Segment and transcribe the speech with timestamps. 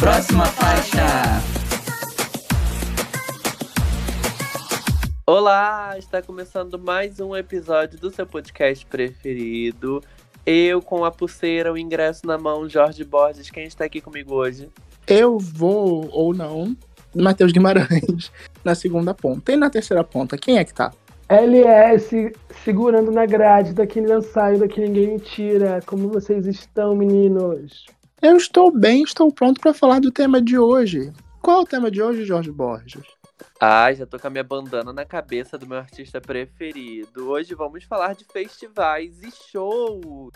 [0.00, 1.02] Próxima faixa.
[5.26, 10.00] Olá, está começando mais um episódio do seu podcast preferido.
[10.46, 13.50] Eu com a pulseira, o ingresso na mão, Jorge Borges.
[13.50, 14.68] Quem está aqui comigo hoje?
[15.04, 16.76] Eu vou ou não,
[17.12, 18.30] Matheus Guimarães,
[18.64, 19.50] na segunda ponta.
[19.50, 20.92] E na terceira ponta, quem é que tá?
[21.28, 22.32] LS
[22.64, 25.80] segurando na grade, daqui não sai, daqui ninguém me tira.
[25.84, 27.97] Como vocês estão, meninos?
[28.20, 31.12] Eu estou bem, estou pronto para falar do tema de hoje.
[31.40, 33.04] Qual é o tema de hoje, Jorge Borges?
[33.60, 37.30] Ai, já tô com a minha bandana na cabeça do meu artista preferido.
[37.30, 40.32] Hoje vamos falar de festivais e shows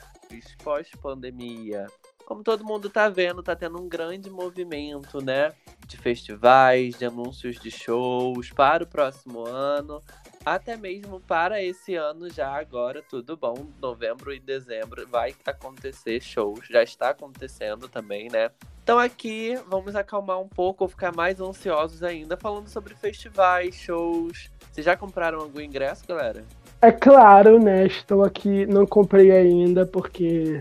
[0.62, 1.86] pós-pandemia.
[2.24, 5.52] Como todo mundo tá vendo, tá tendo um grande movimento, né?
[5.84, 10.00] De festivais, de anúncios de shows para o próximo ano
[10.44, 16.66] até mesmo para esse ano já agora, tudo bom, novembro e dezembro vai acontecer shows,
[16.70, 18.50] já está acontecendo também, né?
[18.82, 24.50] Então aqui vamos acalmar um pouco ou ficar mais ansiosos ainda falando sobre festivais, shows.
[24.72, 26.44] Vocês já compraram algum ingresso, galera?
[26.80, 27.86] É claro, né?
[27.86, 30.58] Estou aqui, não comprei ainda porque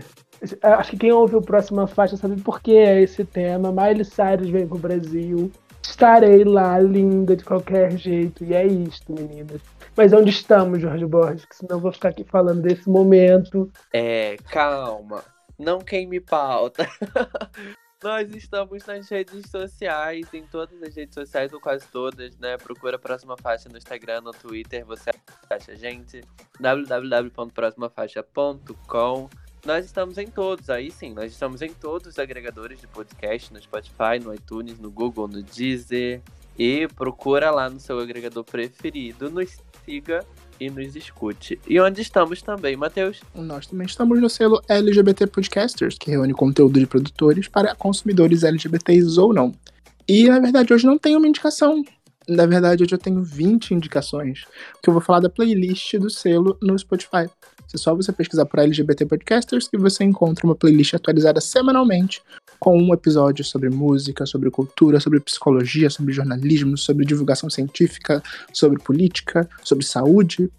[0.62, 3.72] acho que quem ouve o próximo faixa sabe por que é esse tema.
[3.72, 5.50] Miley Cyrus vem pro Brasil.
[5.82, 8.44] Estarei lá, linda de qualquer jeito.
[8.44, 9.60] E é isto, meninas.
[9.96, 11.44] Mas onde estamos, Jorge Borges?
[11.44, 13.68] Que senão eu vou ficar aqui falando desse momento.
[13.92, 15.24] É, calma.
[15.58, 16.88] Não queime pauta.
[18.02, 22.56] Nós estamos nas redes sociais, em todas as redes sociais, ou quase todas, né?
[22.56, 25.12] Procura a Próxima Faixa no Instagram, no Twitter, você
[25.48, 26.20] acha a gente.
[26.58, 29.30] www.proximafaixa.com
[29.64, 33.62] nós estamos em todos, aí sim, nós estamos em todos os agregadores de podcast, no
[33.62, 36.20] Spotify, no iTunes, no Google, no Deezer.
[36.58, 40.24] E procura lá no seu agregador preferido, nos siga
[40.60, 41.58] e nos escute.
[41.68, 43.20] E onde estamos também, Matheus?
[43.34, 49.18] Nós também estamos no selo LGBT Podcasters, que reúne conteúdo de produtores para consumidores LGBTs
[49.18, 49.52] ou não.
[50.08, 51.84] E na verdade hoje não tem uma indicação.
[52.28, 54.44] Na verdade, hoje eu tenho 20 indicações,
[54.80, 57.28] que eu vou falar da playlist do selo no Spotify.
[57.74, 62.22] É só você pesquisar por LGBT Podcasters que você encontra uma playlist atualizada semanalmente
[62.60, 68.22] com um episódio sobre música, sobre cultura, sobre psicologia, sobre jornalismo, sobre divulgação científica,
[68.52, 70.50] sobre política, sobre saúde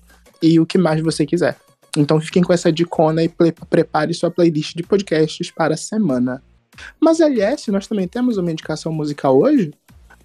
[0.42, 1.58] e o que mais você quiser.
[1.96, 3.30] Então fiquem com essa dicona e
[3.70, 6.42] prepare sua playlist de podcasts para a semana.
[7.00, 9.72] Mas, LS, nós também temos uma indicação musical hoje?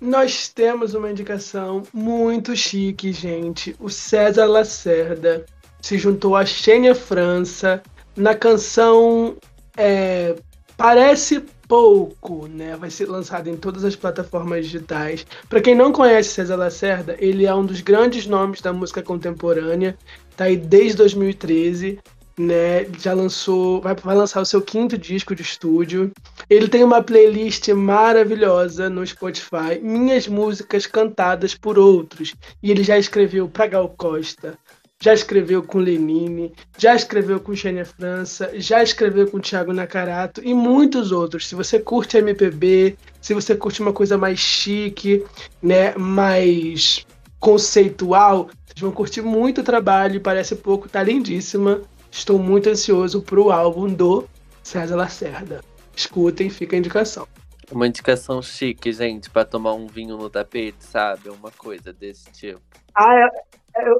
[0.00, 3.76] Nós temos uma indicação muito chique, gente.
[3.78, 5.44] O César Lacerda
[5.80, 7.82] se juntou a Xênia França
[8.16, 9.36] na canção
[9.76, 10.34] é,
[10.76, 12.74] Parece Pouco, né?
[12.76, 15.26] Vai ser lançado em todas as plataformas digitais.
[15.50, 19.94] Para quem não conhece César Lacerda, ele é um dos grandes nomes da música contemporânea.
[20.34, 21.98] Tá aí desde 2013
[22.38, 22.84] né?
[22.98, 26.12] Já lançou, vai, vai lançar o seu quinto disco de estúdio.
[26.48, 32.34] Ele tem uma playlist maravilhosa no Spotify, minhas músicas cantadas por outros.
[32.62, 34.56] E ele já escreveu para Gal Costa,
[35.00, 40.52] já escreveu com Lenine, já escreveu com Xênia França, já escreveu com Thiago Nakarato e
[40.52, 41.46] muitos outros.
[41.46, 45.24] Se você curte MPB, se você curte uma coisa mais chique,
[45.62, 47.06] né, mais
[47.38, 51.80] conceitual, vocês vão curtir muito o trabalho, parece pouco, tá lindíssima.
[52.10, 54.28] Estou muito ansioso pro álbum do
[54.62, 55.60] César Lacerda.
[55.94, 57.28] Escutem, fica a indicação.
[57.70, 61.28] Uma indicação chique, gente, para tomar um vinho no tapete, sabe?
[61.28, 62.60] Uma coisa desse tipo.
[62.94, 63.28] Ah,
[63.76, 63.98] eu, eu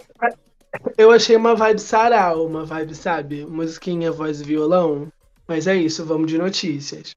[1.10, 3.46] achei uma vibe sarau, uma vibe, sabe?
[3.46, 5.10] Musiquinha, voz e violão.
[5.46, 7.12] Mas é isso, vamos de notícias.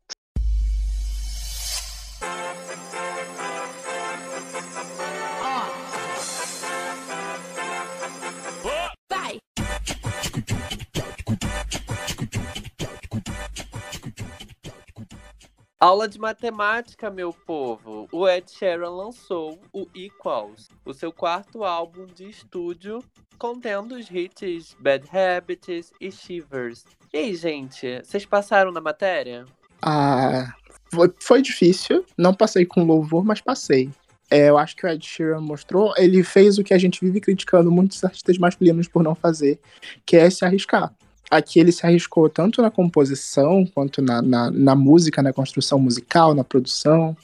[15.81, 18.08] Aula de matemática, meu povo.
[18.12, 23.03] O Ed Sheeran lançou o Equals, o seu quarto álbum de estúdio,
[23.36, 26.86] contendo os hits Bad Habits e Shivers.
[27.12, 29.44] E aí, gente, vocês passaram na matéria?
[29.81, 30.54] Ah,
[30.94, 32.06] foi, foi difícil.
[32.16, 33.89] Não passei com louvor, mas passei.
[34.30, 37.19] É, eu acho que o Ed Sheeran mostrou, ele fez o que a gente vive
[37.19, 39.60] criticando muitos artistas masculinos por não fazer,
[40.06, 40.94] que é se arriscar
[41.31, 46.36] aqui ele se arriscou tanto na composição quanto na, na, na, música, na construção musical,
[46.36, 47.16] na produção.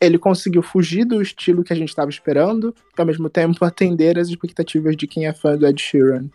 [0.00, 4.18] Ele conseguiu fugir do estilo que a gente estava esperando, e ao mesmo tempo atender
[4.18, 6.26] as expectativas de quem é fã do Ed Sheeran.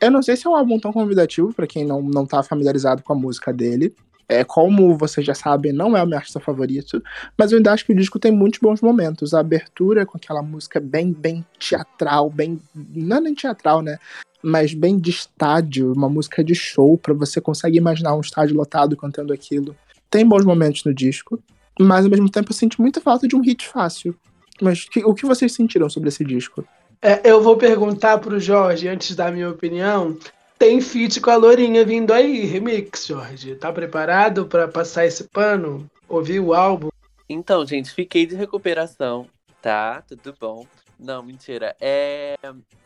[0.00, 3.02] Eu não sei se é um álbum tão convidativo para quem não, não tá familiarizado
[3.04, 3.94] com a música dele.
[4.28, 7.02] É, como vocês já sabem, não é o meu artista favorito,
[7.36, 9.34] mas eu ainda acho que o disco tem muitos bons momentos.
[9.34, 12.58] A abertura com aquela música bem, bem teatral, bem.
[12.74, 13.98] Não é nem teatral, né?
[14.46, 18.94] mas bem de estádio, uma música de show, para você conseguir imaginar um estádio lotado
[18.94, 19.74] cantando aquilo.
[20.10, 21.42] Tem bons momentos no disco.
[21.80, 24.14] Mas ao mesmo tempo eu senti muita falta de um hit fácil.
[24.60, 26.64] Mas que, o que vocês sentiram sobre esse disco?
[27.02, 30.16] É, eu vou perguntar pro Jorge, antes da minha opinião.
[30.58, 33.56] Tem feat com a Lourinha vindo aí, remix, Jorge.
[33.56, 35.90] Tá preparado para passar esse pano?
[36.08, 36.88] Ouvir o álbum?
[37.28, 39.26] Então, gente, fiquei de recuperação,
[39.60, 40.02] tá?
[40.02, 40.66] Tudo bom.
[40.98, 41.74] Não, mentira.
[41.80, 42.36] É...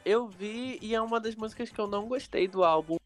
[0.04, 2.96] Eu vi e é uma das músicas que eu não gostei do álbum.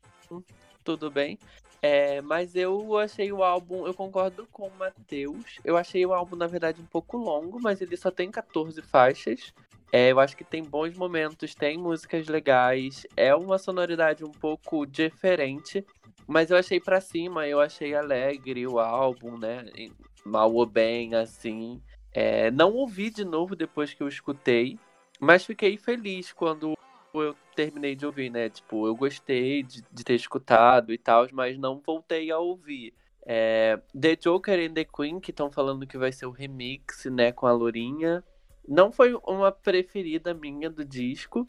[0.85, 1.39] Tudo bem.
[1.81, 5.59] É, mas eu achei o álbum, eu concordo com o Matheus.
[5.65, 9.53] Eu achei o álbum, na verdade, um pouco longo, mas ele só tem 14 faixas.
[9.93, 14.87] É, eu acho que tem bons momentos, tem músicas legais, é uma sonoridade um pouco
[14.87, 15.85] diferente,
[16.27, 19.67] mas eu achei para cima, eu achei alegre o álbum, né?
[20.25, 21.83] Mal ou bem, assim.
[22.11, 24.79] É, não ouvi de novo depois que eu escutei,
[25.21, 26.73] mas fiquei feliz quando
[27.13, 28.49] eu terminei de ouvir, né?
[28.49, 32.95] Tipo, eu gostei de, de ter escutado e tal, mas não voltei a ouvir.
[33.27, 37.31] É, The Joker and the Queen, que estão falando que vai ser o remix, né,
[37.31, 38.25] com a Lourinha.
[38.67, 41.47] Não foi uma preferida minha do disco.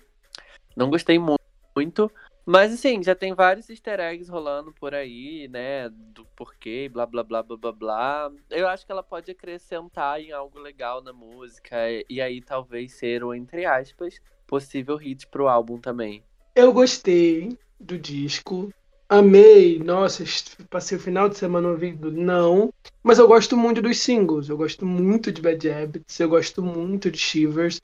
[0.75, 2.11] Não gostei muito.
[2.45, 5.89] Mas assim, já tem vários easter eggs rolando por aí, né?
[5.89, 8.31] Do porquê, blá blá blá blá blá blá.
[8.49, 11.77] Eu acho que ela pode acrescentar em algo legal na música.
[12.09, 16.23] E aí talvez ser o, entre aspas, possível hit pro álbum também.
[16.53, 18.73] Eu gostei do disco.
[19.09, 20.23] Amei, nossa,
[20.69, 22.73] passei o final de semana ouvindo, não.
[23.03, 24.49] Mas eu gosto muito dos singles.
[24.49, 27.79] Eu gosto muito de Bad Habits, eu gosto muito de Shivers.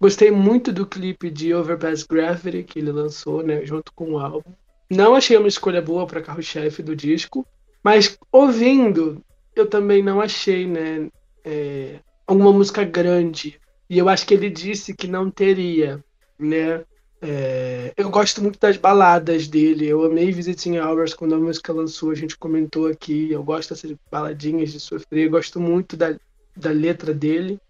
[0.00, 4.52] Gostei muito do clipe de Overpass Gravity que ele lançou, né, junto com o álbum.
[4.90, 7.46] Não achei uma escolha boa para carro-chefe do disco,
[7.82, 9.22] mas ouvindo,
[9.54, 11.08] eu também não achei, né,
[11.44, 13.60] é, música grande.
[13.88, 16.02] E eu acho que ele disse que não teria,
[16.38, 16.84] né?
[17.22, 19.86] É, eu gosto muito das baladas dele.
[19.86, 23.30] Eu amei Visiting Hours quando a música lançou, a gente comentou aqui.
[23.30, 25.26] Eu gosto dessas baladinhas de sofrer.
[25.26, 26.14] Eu gosto muito da,
[26.56, 27.60] da letra dele.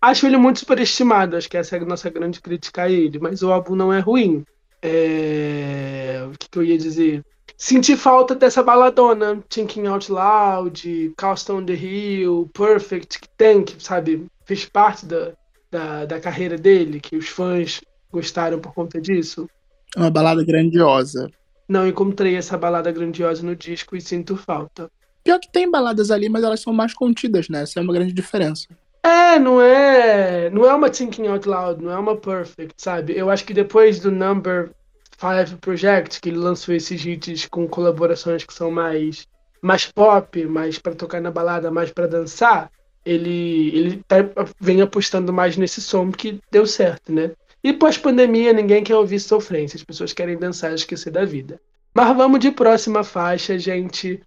[0.00, 3.42] Acho ele muito superestimado, acho que essa é a nossa grande crítica a ele, mas
[3.42, 4.44] o álbum não é ruim.
[4.82, 6.26] É...
[6.28, 7.24] O que, que, eu ia dizer?
[7.56, 13.82] Senti falta dessa baladona, Thinking Out Loud, Castle on the Hill, Perfect, que tem, que,
[13.82, 15.32] sabe, fez parte da,
[15.70, 19.48] da, da carreira dele, que os fãs gostaram por conta disso.
[19.96, 21.30] É uma balada grandiosa.
[21.68, 24.90] Não encontrei essa balada grandiosa no disco e sinto falta.
[25.22, 27.62] Pior que tem baladas ali, mas elas são mais contidas, né?
[27.62, 28.66] Essa é uma grande diferença.
[29.02, 33.16] É, não é, não é uma Thinking Out Loud, não é uma Perfect, sabe?
[33.16, 34.70] Eu acho que depois do Number
[35.18, 39.26] 5 Project, que ele lançou esses hits com colaborações que são mais
[39.60, 42.70] mais pop, mais para tocar na balada, mais para dançar,
[43.04, 44.16] ele ele tá,
[44.60, 47.32] vem apostando mais nesse som que deu certo, né?
[47.62, 51.60] E pós-pandemia, ninguém quer ouvir sofrência, as pessoas querem dançar e esquecer da vida.
[51.92, 54.22] Mas vamos de próxima faixa, gente.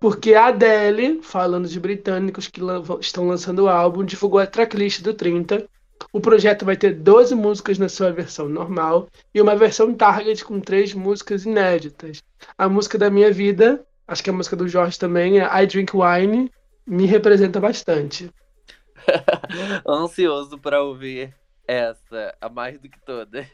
[0.00, 2.60] Porque a Adele, falando de britânicos que
[3.00, 5.68] estão lançando o álbum, divulgou a tracklist do 30.
[6.12, 10.60] O projeto vai ter 12 músicas na sua versão normal e uma versão target com
[10.60, 12.22] três músicas inéditas.
[12.58, 15.92] A música da minha vida, acho que a música do Jorge também, é I Drink
[15.96, 16.50] Wine,
[16.84, 18.28] me representa bastante.
[19.88, 21.32] Ansioso para ouvir
[21.66, 23.46] essa, a mais do que toda.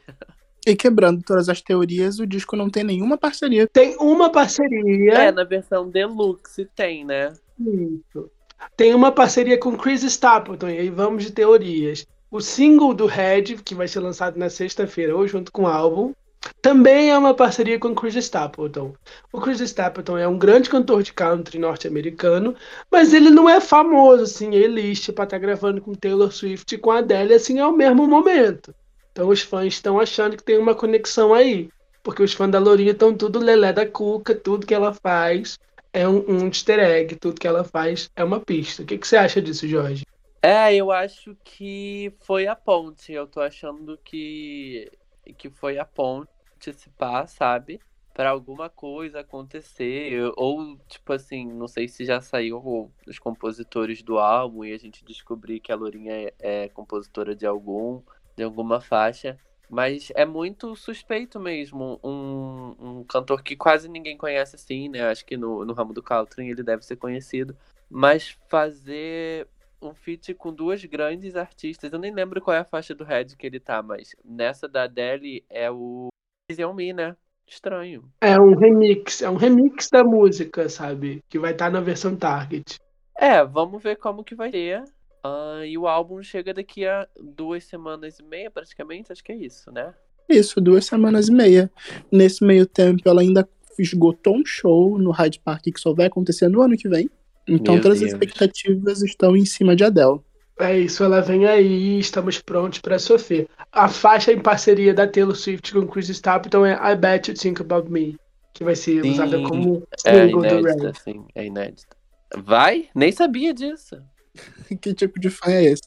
[0.65, 3.67] E quebrando todas as teorias, o disco não tem nenhuma parceria.
[3.67, 5.13] Tem uma parceria.
[5.13, 7.33] É, na versão deluxe tem, né?
[7.59, 8.29] Isso.
[8.77, 12.05] Tem uma parceria com Chris Stapleton, e aí vamos de teorias.
[12.29, 16.13] O single do Red, que vai ser lançado na sexta-feira, ou junto com o álbum,
[16.61, 18.93] também é uma parceria com Chris Stapleton.
[19.31, 22.55] O Chris Stapleton é um grande cantor de country norte-americano,
[22.91, 26.77] mas ele não é famoso, assim, elite, para estar tá gravando com Taylor Swift e
[26.77, 28.73] com Adele, assim, ao mesmo momento.
[29.11, 31.69] Então os fãs estão achando que tem uma conexão aí.
[32.03, 35.59] Porque os fãs da Lourinha estão tudo lelé da cuca, tudo que ela faz
[35.93, 38.81] é um, um easter egg, tudo que ela faz é uma pista.
[38.81, 40.05] O que, que você acha disso, Jorge?
[40.41, 43.11] É, eu acho que foi a ponte.
[43.11, 44.89] Eu tô achando que,
[45.37, 46.29] que foi a ponte
[46.73, 47.79] se pá, sabe?
[48.13, 50.31] Para alguma coisa acontecer.
[50.35, 55.03] Ou, tipo assim, não sei se já saiu os compositores do álbum e a gente
[55.03, 58.01] descobrir que a Lourinha é, é compositora de algum
[58.35, 59.37] de alguma faixa.
[59.69, 61.97] Mas é muito suspeito mesmo.
[62.03, 65.03] Um, um cantor que quase ninguém conhece assim, né?
[65.09, 67.55] Acho que no, no ramo do country ele deve ser conhecido.
[67.89, 69.47] Mas fazer
[69.81, 71.91] um feat com duas grandes artistas.
[71.91, 74.83] Eu nem lembro qual é a faixa do Red que ele tá, mas nessa da
[74.83, 76.09] Adele é o
[76.49, 77.15] Easy On Me, né?
[77.47, 78.09] Estranho.
[78.21, 81.21] É um remix, é um remix da música, sabe?
[81.27, 82.79] Que vai estar tá na versão Target.
[83.17, 84.83] É, vamos ver como que vai ser.
[85.23, 89.35] Uh, e o álbum chega daqui a duas semanas e meia, praticamente, acho que é
[89.35, 89.93] isso, né?
[90.29, 91.69] Isso, duas semanas e meia.
[92.11, 93.47] Nesse meio tempo, ela ainda
[93.77, 97.09] esgotou um show no Hyde Park que só vai acontecer no ano que vem.
[97.47, 98.11] Então Meu todas Deus.
[98.13, 100.19] as expectativas estão em cima de Adele.
[100.59, 103.47] É isso, ela vem aí, estamos prontos para sofrer.
[103.71, 107.61] A faixa em parceria da Taylor Swift com Chris Stapleton é I Bet You Think
[107.61, 108.15] About Me,
[108.53, 110.93] que vai ser Sim, usada como É single do inédita, Red.
[111.03, 111.95] sim, é inédita.
[112.37, 112.89] Vai?
[112.93, 113.97] Nem sabia disso.
[114.81, 115.81] que tipo de fã é esse?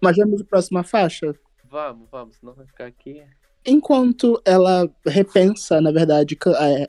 [0.00, 1.34] Mas vamos para a próxima faixa?
[1.70, 3.22] Vamos, vamos, senão vai ficar aqui.
[3.66, 6.86] Enquanto ela repensa, na verdade, é,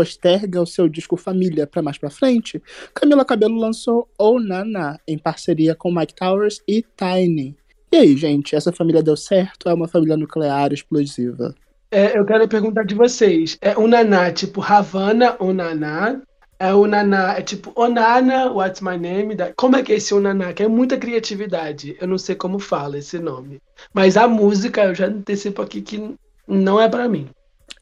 [0.00, 2.62] posterga o seu disco Família para mais para frente,
[2.94, 7.54] Camila Cabello lançou Oh Nana em parceria com Mike Towers e Tiny.
[7.92, 9.68] E aí, gente, essa família deu certo?
[9.68, 11.54] É uma família nuclear explosiva?
[11.90, 13.58] É, eu quero perguntar de vocês.
[13.60, 16.18] É o Naná tipo Havana ou Naná?
[16.58, 19.34] É o Naná, é tipo Onana, What's My Name?
[19.34, 20.52] Da- Como é que é esse Onaná?
[20.54, 21.96] Que é muita criatividade.
[22.00, 23.60] Eu não sei como fala esse nome.
[23.92, 26.14] Mas a música, eu já antecipo aqui que
[26.48, 27.28] não é pra mim.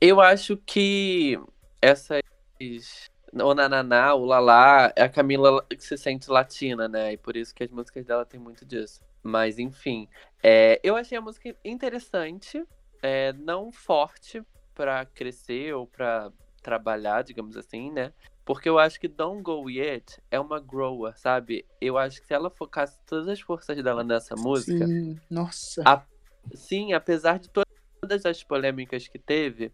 [0.01, 1.39] Eu acho que
[1.81, 2.21] essas.
[3.33, 7.13] O Nananá, o Lalá, é a Camila que se sente latina, né?
[7.13, 9.01] E por isso que as músicas dela tem muito disso.
[9.23, 10.09] Mas, enfim.
[10.43, 12.65] é, eu achei a música interessante,
[13.03, 14.43] é, não forte
[14.75, 16.33] pra crescer ou pra
[16.63, 18.13] trabalhar, digamos assim, né?
[18.45, 21.67] Porque eu acho que Don't Go Yet é uma grower, sabe?
[21.81, 25.83] Eu acho que se ela focasse todas as forças dela nessa música, Sim, nossa.
[25.85, 26.07] A-
[26.55, 27.63] sim, apesar de to-
[28.01, 29.71] todas as polêmicas que teve,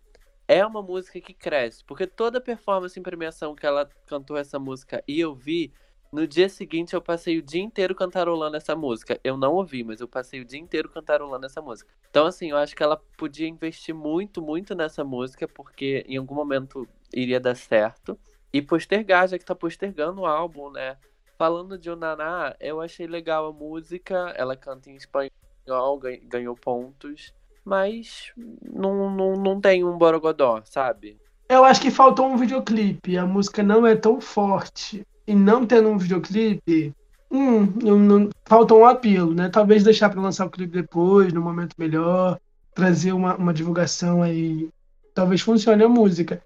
[0.48, 1.84] é uma música que cresce.
[1.84, 5.72] Porque toda performance em premiação que ela cantou essa música e eu vi,
[6.12, 9.20] no dia seguinte eu passei o dia inteiro cantarolando essa música.
[9.24, 11.90] Eu não ouvi, mas eu passei o dia inteiro cantarolando essa música.
[12.10, 16.34] Então, assim, eu acho que ela podia investir muito, muito nessa música, porque em algum
[16.34, 18.18] momento iria dar certo.
[18.52, 20.96] E postergar, já que tá postergando o álbum, né?
[21.36, 24.32] Falando de Unaná, eu achei legal a música.
[24.36, 27.32] Ela canta em espanhol, gan- ganhou pontos.
[27.64, 31.16] Mas não, não, não tem um borogodó, sabe?
[31.48, 33.16] Eu acho que faltou um videoclipe.
[33.16, 35.02] A música não é tão forte.
[35.26, 36.92] E não tendo um videoclipe,
[37.30, 39.48] hum, não, não- faltou um apelo, né?
[39.48, 42.38] Talvez deixar pra lançar o clipe depois, num momento melhor,
[42.74, 44.68] trazer uma, uma divulgação aí.
[45.14, 46.42] Talvez funcione a música.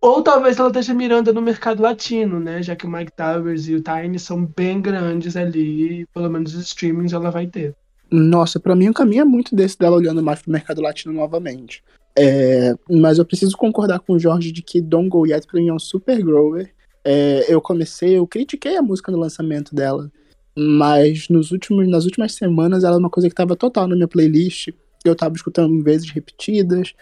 [0.00, 2.62] Ou talvez ela esteja mirando no mercado latino, né?
[2.62, 6.66] Já que o Mike Towers e o Tiny são bem grandes ali, pelo menos os
[6.66, 7.74] streamings ela vai ter.
[8.12, 11.82] Nossa, pra mim o caminho é muito desse dela olhando mais pro mercado latino novamente.
[12.14, 15.68] É, mas eu preciso concordar com o Jorge de que Don't Go Yet pra mim
[15.68, 16.70] é um super grower.
[17.02, 20.12] É, eu comecei, eu critiquei a música no lançamento dela,
[20.54, 24.06] mas nos últimos, nas últimas semanas ela é uma coisa que tava total na minha
[24.06, 24.68] playlist.
[25.02, 26.92] Eu tava escutando em vezes repetidas.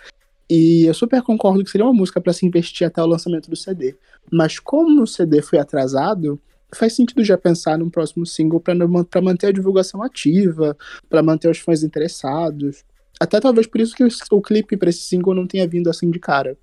[0.48, 3.56] E eu super concordo que seria uma música pra se investir até o lançamento do
[3.56, 3.96] CD.
[4.32, 6.40] Mas como o CD foi atrasado,
[6.74, 10.76] faz sentido já pensar num próximo single pra manter a divulgação ativa,
[11.08, 12.84] pra manter os fãs interessados.
[13.20, 16.10] Até talvez por isso que o, o clipe pra esse single não tenha vindo assim
[16.10, 16.56] de cara.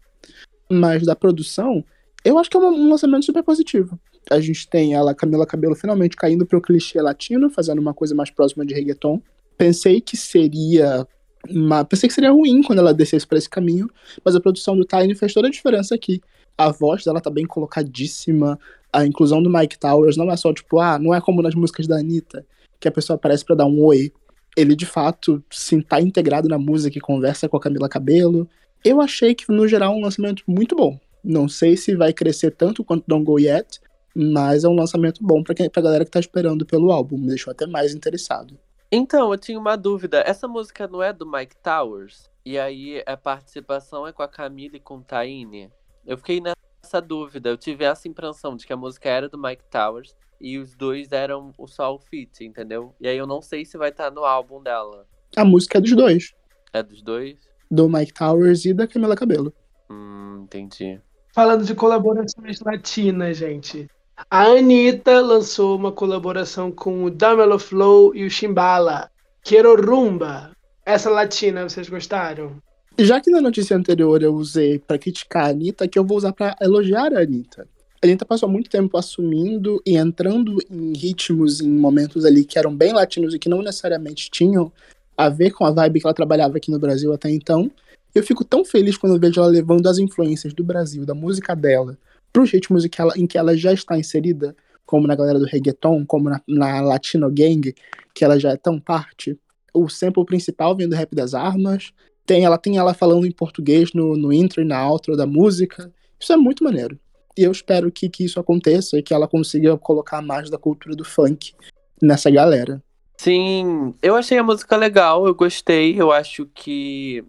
[0.69, 1.83] Mas da produção,
[2.25, 3.99] eu acho que é um, lançamento super positivo.
[4.29, 8.29] A gente tem ela, Camila Cabello, finalmente caindo pro clichê latino, fazendo uma coisa mais
[8.29, 9.21] próxima de reggaeton.
[9.57, 11.07] Pensei que seria.
[11.47, 13.89] Uma, pensei que seria ruim quando ela descesse pra esse caminho,
[14.25, 16.19] mas a produção do Tiny fez toda a diferença aqui.
[16.57, 18.59] A voz dela tá bem colocadíssima,
[18.91, 21.88] a inclusão do Mike Towers não é só tipo, ah, não é como nas músicas
[21.88, 22.46] da Anitta,
[22.79, 24.12] que a pessoa aparece pra dar um oi.
[24.56, 28.50] Ele de fato sim tá integrado na música e conversa com a Camila Cabello.
[28.84, 31.00] Eu achei que no geral é um lançamento muito bom.
[31.24, 33.79] Não sei se vai crescer tanto quanto Don't Go Yet,
[34.15, 37.17] mas é um lançamento bom pra, quem, pra galera que tá esperando pelo álbum.
[37.17, 38.58] Me deixou até mais interessado.
[38.91, 40.24] Então, eu tinha uma dúvida.
[40.25, 42.29] Essa música não é do Mike Towers?
[42.46, 45.70] E aí a participação é com a Camila e com o Taine?
[46.06, 46.56] Eu fiquei nessa
[47.01, 47.50] dúvida.
[47.50, 51.12] Eu tive essa impressão de que a música era do Mike Towers e os dois
[51.12, 52.96] eram o só o feat, entendeu?
[53.00, 55.06] E aí eu não sei se vai estar no álbum dela.
[55.36, 56.34] A música é dos dois,
[56.74, 57.38] É dos dois?
[57.70, 59.53] do Mike Towers e da Camila Cabello.
[59.89, 61.01] Hum, entendi.
[61.34, 63.89] Falando de colaborações latinas, gente.
[64.32, 69.12] A Anitta lançou uma colaboração com o Damelo Flow e o Chimbala.
[69.44, 70.51] Quero Rumba.
[70.86, 72.62] Essa latina, vocês gostaram?
[73.00, 76.34] Já que na notícia anterior eu usei pra criticar a Anitta, aqui eu vou usar
[76.34, 77.68] pra elogiar a Anitta.
[78.01, 82.75] A Anitta passou muito tempo assumindo e entrando em ritmos, em momentos ali que eram
[82.75, 84.72] bem latinos e que não necessariamente tinham
[85.16, 87.70] a ver com a vibe que ela trabalhava aqui no Brasil até então.
[88.16, 91.96] Eu fico tão feliz quando vejo ela levando as influências do Brasil, da música dela,
[92.34, 94.56] pros ritmos em que ela, em que ela já está inserida,
[94.88, 97.75] como na galera do reggaeton, como na, na Latino Gang,
[98.16, 99.38] que ela já é tão parte.
[99.72, 101.94] O sample principal vem do Rap das Armas,
[102.27, 105.91] tem ela tem ela falando em português no, no intro e na outro da música.
[106.19, 107.00] Isso é muito maneiro.
[107.38, 110.96] E eu espero que, que isso aconteça e que ela consiga colocar mais da cultura
[110.96, 111.53] do funk
[112.01, 112.84] nessa galera.
[113.17, 116.00] Sim, eu achei a música legal, eu gostei.
[116.00, 117.24] Eu acho que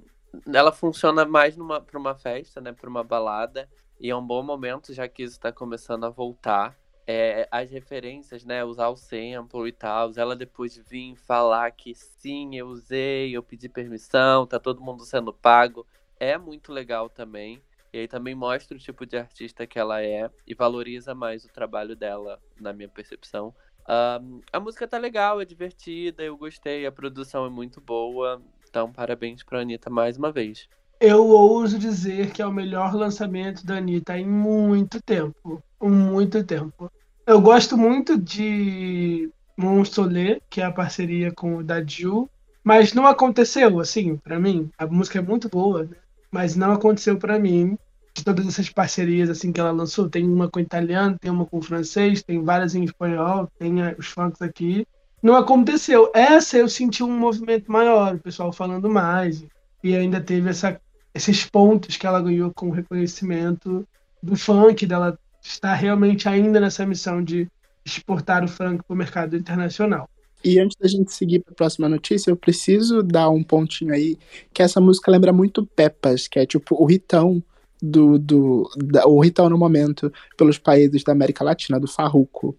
[0.53, 2.73] ela funciona mais numa, pra uma festa, né?
[2.73, 3.69] Pra uma balada.
[4.01, 6.77] E é um bom momento, já que isso tá começando a voltar.
[7.11, 8.63] É, as referências, né?
[8.63, 10.13] Usar o sample e tal.
[10.15, 15.33] Ela depois vir falar que sim, eu usei, eu pedi permissão, tá todo mundo sendo
[15.33, 15.87] pago.
[16.21, 17.63] É muito legal também.
[17.95, 21.49] E aí também mostra o tipo de artista que ela é e valoriza mais o
[21.49, 23.55] trabalho dela, na minha percepção.
[23.89, 28.43] Um, a música tá legal, é divertida, eu gostei, a produção é muito boa.
[28.69, 30.69] Então, parabéns pra Anitta mais uma vez.
[31.01, 35.63] Eu ouso dizer que é o melhor lançamento da Anitta em muito tempo.
[35.81, 36.91] Muito tempo.
[37.29, 42.27] Eu gosto muito de Monstolé, que é a parceria com o Dadju,
[42.65, 44.71] mas não aconteceu, assim, para mim.
[44.79, 45.97] A música é muito boa, né?
[46.31, 47.77] mas não aconteceu para mim.
[48.15, 51.61] De todas essas parcerias assim que ela lançou, tem uma com italiano, tem uma com
[51.61, 54.87] francês, tem várias em espanhol, tem os funks aqui.
[55.23, 56.11] Não aconteceu.
[56.15, 59.45] Essa eu senti um movimento maior, o pessoal falando mais.
[59.85, 60.81] E ainda teve essa,
[61.13, 63.87] esses pontos que ela ganhou com o reconhecimento
[64.23, 65.19] do funk, dela
[65.49, 67.49] estar realmente ainda nessa missão de
[67.85, 70.09] exportar o funk para o mercado internacional.
[70.45, 74.17] E antes da gente seguir para a próxima notícia, eu preciso dar um pontinho aí,
[74.53, 77.43] que essa música lembra muito Pepas, que é tipo o ritão
[77.83, 82.57] do, do da, o ritão no momento pelos países da América Latina, do farruco.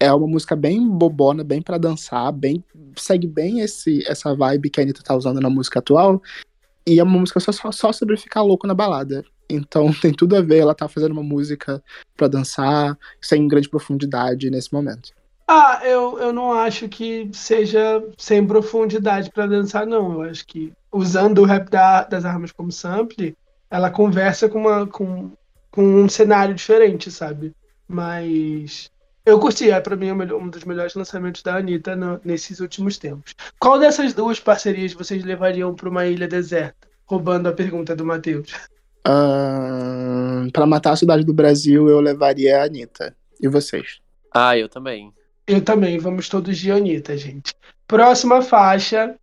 [0.00, 2.64] É uma música bem bobona, bem para dançar, bem
[2.96, 6.20] segue bem esse essa vibe que a Anitta tá usando na música atual.
[6.84, 9.24] E é uma música só, só, só sobre ficar louco na balada.
[9.54, 11.82] Então tem tudo a ver, ela tá fazendo uma música
[12.16, 15.10] para dançar, sem grande profundidade nesse momento.
[15.46, 20.12] Ah, eu, eu não acho que seja sem profundidade para dançar, não.
[20.12, 23.36] Eu acho que usando o rap da, das armas como sample,
[23.70, 25.30] ela conversa com, uma, com,
[25.70, 27.54] com um cenário diferente, sabe?
[27.88, 28.90] Mas
[29.24, 33.34] eu curti, é pra mim um dos melhores lançamentos da Anitta no, nesses últimos tempos.
[33.58, 36.88] Qual dessas duas parcerias vocês levariam para uma ilha deserta?
[37.06, 38.52] Roubando a pergunta do Matheus.
[39.06, 43.16] Uh, para matar a cidade do Brasil, eu levaria a Anitta.
[43.40, 44.00] E vocês?
[44.32, 45.12] Ah, eu também.
[45.46, 47.54] Eu também, vamos todos de Anitta, gente.
[47.86, 49.16] Próxima faixa.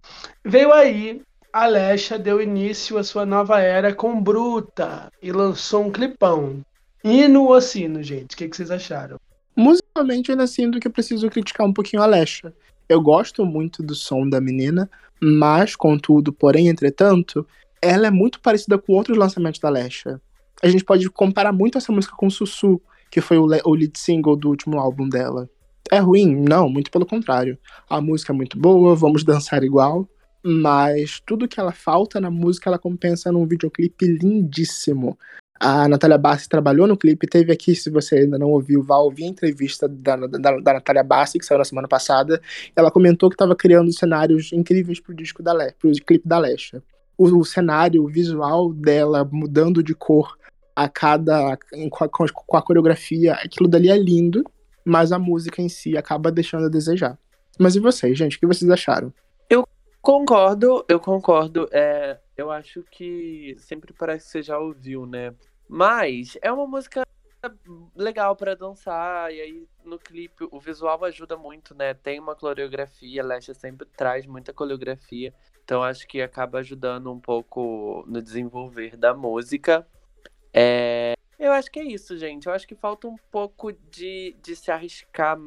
[0.43, 6.63] Veio aí, Alexa deu início à sua nova era com Bruta e lançou um clipão.
[7.03, 8.35] Hino ou sino, gente?
[8.35, 9.17] O que, que vocês acharam?
[9.55, 12.53] Musicalmente, eu ainda sinto que eu preciso criticar um pouquinho a Alexa.
[12.87, 14.89] Eu gosto muito do som da menina,
[15.19, 17.45] mas, contudo, porém, entretanto,
[17.81, 20.21] ela é muito parecida com outros lançamentos da Alexa.
[20.61, 24.35] A gente pode comparar muito essa música com Sussu, que foi o, o lead single
[24.35, 25.49] do último álbum dela.
[25.91, 26.35] É ruim?
[26.35, 27.57] Não, muito pelo contrário.
[27.89, 30.07] A música é muito boa, vamos dançar igual,
[30.43, 35.17] mas tudo que ela falta na música ela compensa num videoclipe lindíssimo.
[35.59, 39.25] A Natália Bassi trabalhou no clipe, teve aqui, se você ainda não ouviu, vá ouvir
[39.25, 42.41] a entrevista da, da, da Natália Bassi, que saiu na semana passada.
[42.73, 46.81] Ela comentou que estava criando cenários incríveis pro disco da Le, pro clipe da Lesha.
[47.19, 50.37] O, o, cenário, o visual dela mudando de cor
[50.75, 51.57] a cada.
[51.91, 54.43] com a, com a coreografia, aquilo dali é lindo
[54.89, 57.17] mas a música em si acaba deixando a desejar.
[57.59, 58.37] Mas e vocês, gente?
[58.37, 59.13] O que vocês acharam?
[59.49, 59.67] Eu
[60.01, 61.69] concordo, eu concordo.
[61.71, 65.33] É, eu acho que sempre parece que você já ouviu, né?
[65.67, 67.05] Mas é uma música
[67.95, 71.93] legal para dançar, e aí no clipe o visual ajuda muito, né?
[71.93, 75.33] Tem uma coreografia, a Lesha sempre traz muita coreografia,
[75.69, 79.87] então acho que acaba ajudando um pouco no desenvolver da música.
[80.51, 82.47] É, eu acho que é isso, gente.
[82.47, 85.37] Eu acho que falta um pouco de, de se arriscar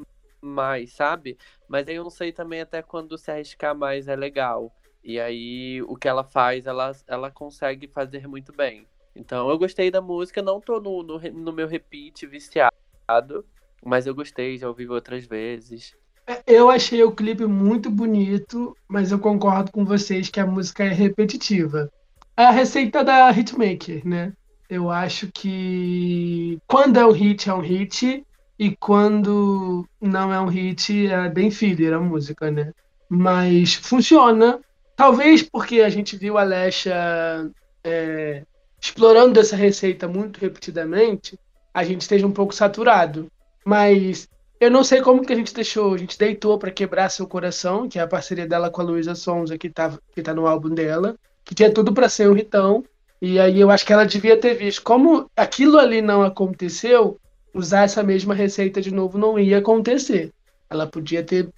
[0.41, 1.37] mais, sabe?
[1.67, 4.73] Mas aí eu não sei também até quando se arriscar mais é legal.
[5.03, 8.87] E aí o que ela faz, ela, ela consegue fazer muito bem.
[9.17, 13.45] Então eu gostei da música, não tô no, no, no meu repeat viciado,
[13.85, 15.97] mas eu gostei, já ouvi outras vezes.
[16.27, 20.85] É, eu achei o clipe muito bonito, mas eu concordo com vocês que a música
[20.85, 21.91] é repetitiva.
[22.37, 24.33] É a receita da Hitmaker, né?
[24.69, 28.25] Eu acho que quando é um hit, é um hit,
[28.59, 32.73] e quando não é um hit, é bem filler a música, né?
[33.09, 34.61] Mas funciona.
[34.97, 37.51] Talvez porque a gente viu a Lesha
[37.85, 38.45] é,
[38.81, 41.39] explorando essa receita muito repetidamente,
[41.75, 43.31] a gente esteja um pouco saturado.
[43.65, 44.29] Mas
[44.63, 47.89] eu não sei como que a gente deixou, a gente deitou para quebrar seu coração,
[47.89, 50.69] que é a parceria dela com a Luísa Sonza, que tá, que tá no álbum
[50.69, 52.85] dela, que tinha tudo para ser um hitão,
[53.21, 54.81] e aí eu acho que ela devia ter visto.
[54.85, 57.19] Como aquilo ali não aconteceu,
[57.53, 60.33] usar essa mesma receita de novo não ia acontecer.
[60.71, 61.53] Ela podia ter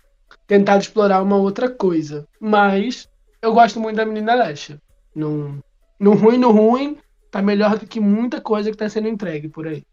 [0.46, 2.26] tentado explorar uma outra coisa.
[2.40, 3.06] Mas
[3.42, 4.80] eu gosto muito da menina Lesha.
[5.14, 5.62] No,
[6.00, 6.96] no ruim, no ruim,
[7.30, 9.84] tá melhor do que muita coisa que tá sendo entregue por aí.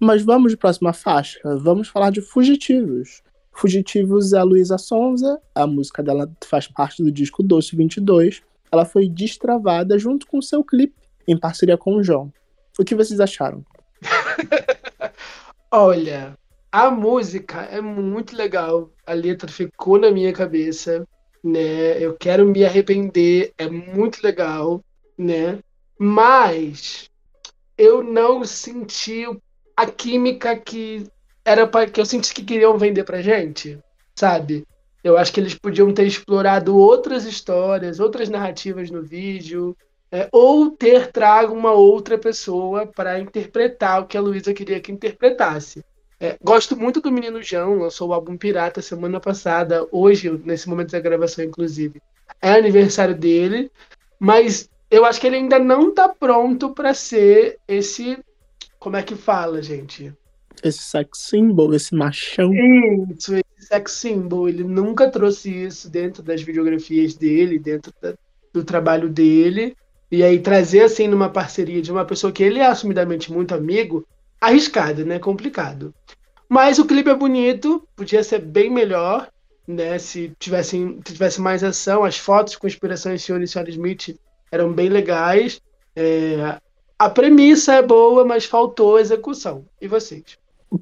[0.00, 1.38] Mas vamos de próxima faixa.
[1.58, 3.22] Vamos falar de Fugitivos.
[3.52, 5.38] Fugitivos é a Luísa Sonza.
[5.54, 8.42] A música dela faz parte do disco Doce 22.
[8.72, 10.94] Ela foi destravada junto com o seu clipe
[11.28, 12.32] em parceria com o João.
[12.78, 13.62] O que vocês acharam?
[15.70, 16.34] Olha,
[16.72, 18.90] a música é muito legal.
[19.06, 21.06] A letra ficou na minha cabeça,
[21.44, 22.02] né?
[22.02, 24.82] Eu quero me arrepender, é muito legal,
[25.18, 25.58] né?
[25.98, 27.10] Mas
[27.76, 29.26] eu não senti
[29.82, 31.06] a química que
[31.44, 33.78] era para que eu senti que queriam vender pra gente,
[34.14, 34.66] sabe?
[35.02, 39.74] Eu acho que eles podiam ter explorado outras histórias, outras narrativas no vídeo,
[40.12, 44.92] é, ou ter trago uma outra pessoa para interpretar o que a Luísa queria que
[44.92, 45.82] interpretasse.
[46.18, 50.90] É, gosto muito do Menino João, lançou o álbum Pirata semana passada, hoje, nesse momento
[50.90, 52.02] da gravação, inclusive.
[52.42, 53.70] É aniversário dele,
[54.18, 58.18] mas eu acho que ele ainda não está pronto para ser esse.
[58.80, 60.10] Como é que fala, gente?
[60.64, 62.50] Esse sex symbol, esse machão.
[63.10, 64.48] Isso, esse sex symbol.
[64.48, 68.14] Ele nunca trouxe isso dentro das videografias dele, dentro da,
[68.52, 69.76] do trabalho dele.
[70.10, 74.04] E aí trazer assim numa parceria de uma pessoa que ele é assumidamente muito amigo,
[74.40, 75.18] arriscado, né?
[75.18, 75.94] Complicado.
[76.48, 79.30] Mas o clipe é bonito, podia ser bem melhor,
[79.68, 79.98] né?
[79.98, 84.18] Se tivesse, se tivesse mais ação, as fotos com inspiração em Senhor e Senhora Smith
[84.50, 85.60] eram bem legais.
[85.94, 86.58] É,
[87.00, 89.64] a premissa é boa, mas faltou execução.
[89.80, 90.22] E vocês?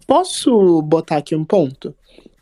[0.05, 1.95] Posso botar aqui um ponto?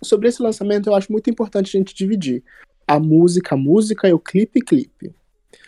[0.03, 2.43] Sobre esse lançamento, eu acho muito importante a gente dividir
[2.89, 5.15] a música, a música e o clipe, clipe.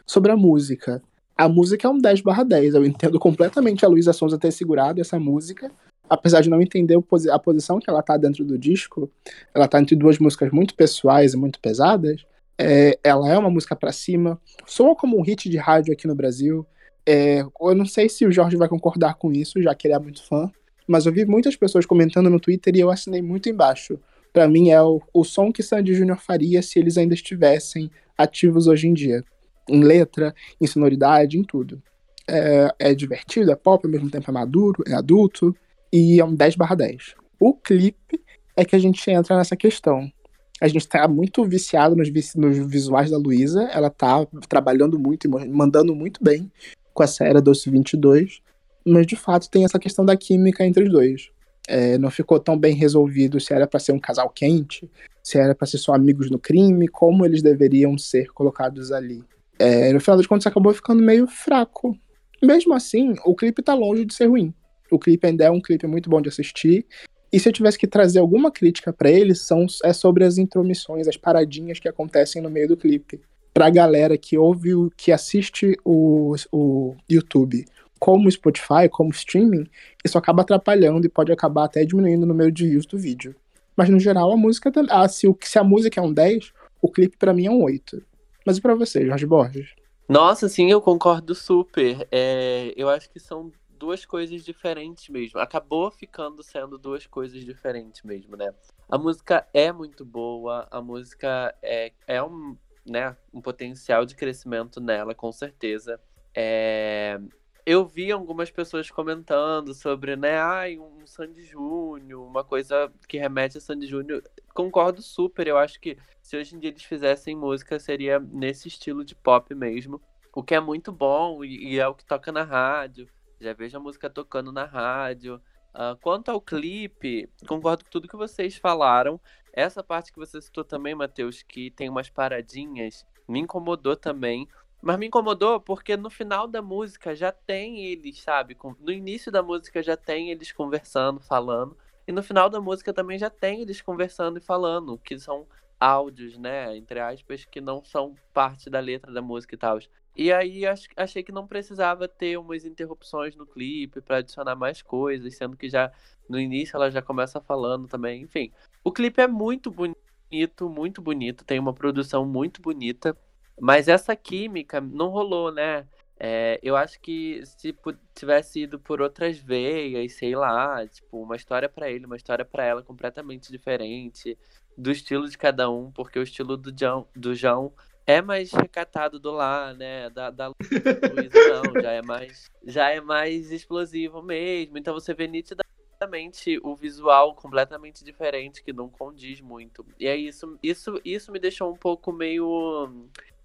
[0.07, 1.03] Sobre a música,
[1.37, 2.77] a música é um 10 barra 10.
[2.77, 5.71] Eu entendo completamente a Luísa Sonza ter segurado essa música,
[6.09, 6.99] apesar de não entender
[7.31, 9.11] a posição que ela tá dentro do disco.
[9.55, 12.25] Ela tá entre duas músicas muito pessoais e muito pesadas.
[12.57, 16.15] É, ela é uma música para cima, soa como um hit de rádio aqui no
[16.15, 16.67] Brasil.
[17.11, 19.99] É, eu não sei se o Jorge vai concordar com isso, já que ele é
[19.99, 20.53] muito fã,
[20.87, 23.99] mas eu vi muitas pessoas comentando no Twitter e eu assinei muito embaixo.
[24.31, 28.67] Para mim é o, o som que Sandy Júnior faria se eles ainda estivessem ativos
[28.67, 29.25] hoje em dia
[29.67, 31.83] em letra, em sonoridade, em tudo.
[32.29, 35.57] É, é divertido, é pop, ao mesmo tempo é maduro, é adulto,
[35.91, 37.15] e é um 10 barra 10.
[37.41, 38.21] O clipe
[38.55, 40.13] é que a gente entra nessa questão.
[40.61, 45.49] A gente tá muito viciado nos, nos visuais da Luísa, ela tá trabalhando muito e
[45.49, 46.51] mandando muito bem
[46.99, 48.41] com essa era Doce 22,
[48.85, 51.31] mas de fato tem essa questão da química entre os dois.
[51.69, 54.91] É, não ficou tão bem resolvido se era para ser um casal quente,
[55.23, 59.23] se era para ser só amigos no crime, como eles deveriam ser colocados ali
[59.59, 61.99] é, no final das contas acabou ficando meio fraco.
[62.43, 64.55] Mesmo assim, o clipe tá longe de ser ruim.
[64.91, 66.87] O clipe ainda é um clipe muito bom de assistir.
[67.33, 71.09] E se eu tivesse que trazer alguma crítica para ele, são, é sobre as intromissões,
[71.09, 73.21] as paradinhas que acontecem no meio do clipe.
[73.59, 77.65] Pra galera que ouve, que assiste o, o YouTube
[77.99, 79.67] como Spotify, como streaming,
[80.05, 83.35] isso acaba atrapalhando e pode acabar até diminuindo o número de views do vídeo.
[83.77, 84.71] Mas no geral, a música.
[84.89, 88.01] Ah, se, se a música é um 10, o clipe para mim é um 8.
[88.47, 89.75] Mas e pra você, Jorge Borges?
[90.09, 92.07] Nossa, sim, eu concordo super.
[92.13, 95.41] É, eu acho que são duas coisas diferentes mesmo.
[95.41, 98.55] Acabou ficando sendo duas coisas diferentes mesmo, né?
[98.89, 102.57] A música é muito boa, a música é, é um,
[102.89, 106.01] né, um potencial de crescimento nela, com certeza.
[106.35, 107.21] É,
[107.65, 113.59] eu vi algumas pessoas comentando sobre, né, ai, um Sandy Júnior, uma coisa que remete
[113.59, 114.23] a Sandy Júnior.
[114.55, 119.05] Concordo super, eu acho que se hoje em dia eles fizessem música, seria nesse estilo
[119.05, 120.01] de pop mesmo.
[120.35, 123.09] O que é muito bom e, é o que toca na rádio.
[123.41, 125.41] Já vejo a música tocando na rádio.
[125.75, 129.21] Uh, quanto ao clipe, concordo com tudo que vocês falaram.
[129.59, 134.47] Essa parte que você citou também, Matheus, que tem umas paradinhas, me incomodou também.
[134.81, 138.57] Mas me incomodou porque no final da música já tem eles, sabe?
[138.79, 141.77] No início da música já tem eles conversando, falando.
[142.07, 145.45] E no final da música também já tem eles conversando e falando, que são
[145.81, 146.77] áudios, né?
[146.77, 149.81] Entre aspas, que não são parte da letra da música e tal.
[150.19, 150.65] E aí
[150.97, 155.71] achei que não precisava ter umas interrupções no clipe para adicionar mais coisas, sendo que
[155.71, 155.93] já
[156.29, 158.23] no início ela já começa falando também.
[158.23, 158.51] Enfim,
[158.83, 163.17] o clipe é muito bonito, muito bonito, tem uma produção muito bonita.
[163.61, 165.87] Mas essa química não rolou, né?
[166.19, 167.73] É, eu acho que se
[168.13, 172.65] tivesse ido por outras veias, sei lá, tipo, uma história para ele, uma história para
[172.65, 174.37] ela completamente diferente,
[174.77, 177.73] do estilo de cada um, porque o estilo do João, do João
[178.09, 180.09] é mais recatado do lá, né?
[180.09, 184.79] Da, da Luísa, não, já é mais já é mais explosivo mesmo.
[184.79, 189.85] Então você vê nitidamente o visual completamente diferente que não condiz muito.
[190.01, 192.91] E é isso, isso, isso me deixou um pouco meio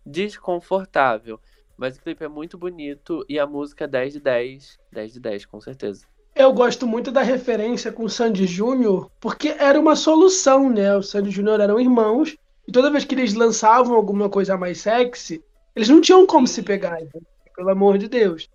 [0.06, 1.38] desconfortável.
[1.76, 4.80] Mas o clipe é muito bonito e a música 10 de 10.
[4.94, 6.06] 10 de 10, com certeza.
[6.34, 10.96] Eu gosto muito da referência com o Sandy Júnior, porque era uma solução, né?
[10.96, 12.36] O Sandy Júnior eram irmãos,
[12.68, 15.44] e toda vez que eles lançavam alguma coisa mais sexy,
[15.76, 17.10] eles não tinham como se pegar, né?
[17.56, 18.50] pelo amor de Deus.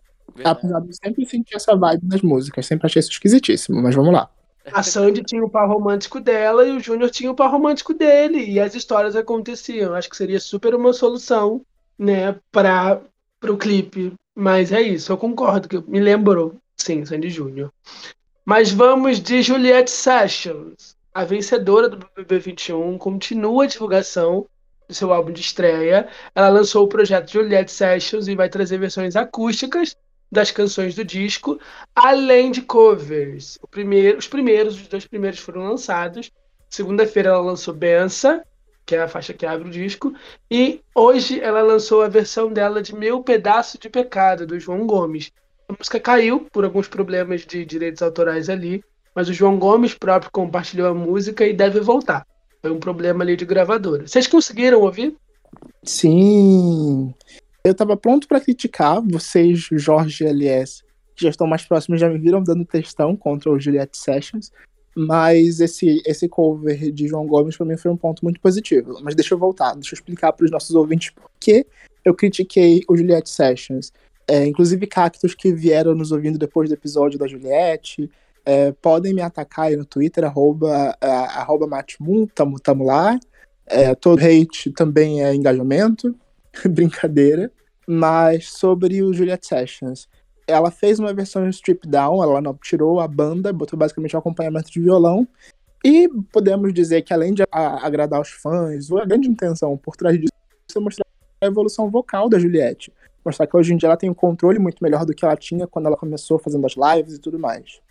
[0.45, 4.31] Apesar de sempre sentir essa vibe nas músicas, sempre achei isso esquisitíssimo, mas vamos lá.
[4.73, 8.45] A Sandy tinha o par romântico dela e o Júnior tinha o par romântico dele.
[8.51, 9.95] E as histórias aconteciam.
[9.95, 11.63] Acho que seria super uma solução,
[11.99, 13.01] né, para
[13.43, 14.13] o clipe.
[14.35, 17.73] Mas é isso, eu concordo, que me lembrou, sim, Sandy Júnior.
[18.45, 20.97] Mas vamos de Juliette Sessions.
[21.19, 24.47] A vencedora do BBB 21 continua a divulgação
[24.87, 26.07] do seu álbum de estreia.
[26.33, 29.97] Ela lançou o projeto Juliette Sessions e vai trazer versões acústicas
[30.31, 31.59] das canções do disco,
[31.93, 33.59] além de covers.
[33.69, 36.31] Primeiro, os primeiros, os dois primeiros foram lançados.
[36.71, 38.41] Segunda-feira ela lançou Bença,
[38.87, 40.15] que é a faixa que abre o disco,
[40.49, 45.33] e hoje ela lançou a versão dela de Meu Pedaço de Pecado, do João Gomes.
[45.69, 48.85] A música caiu por alguns problemas de direitos autorais ali,
[49.19, 52.25] mas o João Gomes próprio compartilhou a música e deve voltar.
[52.63, 54.07] Foi um problema ali de gravadora.
[54.07, 55.17] Vocês conseguiram ouvir?
[55.83, 57.13] Sim.
[57.65, 60.85] Eu tava pronto para criticar vocês, Jorge e LS,
[61.17, 64.53] que já estão mais próximos, já me viram dando textão contra o Juliette Sessions.
[64.97, 69.01] Mas esse, esse cover de João Gomes para mim foi um ponto muito positivo.
[69.03, 71.67] Mas deixa eu voltar, deixa eu explicar para os nossos ouvintes por que
[72.05, 73.93] eu critiquei o Juliette Sessions.
[74.29, 78.09] É, inclusive, cactos que vieram nos ouvindo depois do episódio da Juliette,
[78.49, 81.85] é, podem me atacar aí no Twitter, arroba, arroba
[82.35, 83.21] tamo, tamo lá.
[83.67, 86.17] É, todo hate também é engajamento,
[86.65, 87.53] brincadeira.
[87.87, 90.09] Mas sobre o Juliette Sessions,
[90.47, 94.71] ela fez uma versão strip down, ela não tivou a banda, botou basicamente um acompanhamento
[94.71, 95.29] de violão.
[95.85, 100.33] E podemos dizer que além de agradar os fãs, a grande intenção por trás disso
[100.75, 101.05] é mostrar
[101.43, 102.91] a evolução vocal da Juliette.
[103.23, 105.67] Mostrar que hoje em dia ela tem um controle muito melhor do que ela tinha
[105.67, 107.87] quando ela começou fazendo as lives e tudo mais.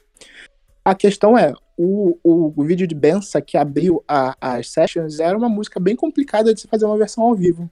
[0.84, 5.38] A questão é, o, o, o vídeo de Bença que abriu a, as sessions era
[5.38, 7.70] uma música bem complicada de se fazer uma versão ao vivo.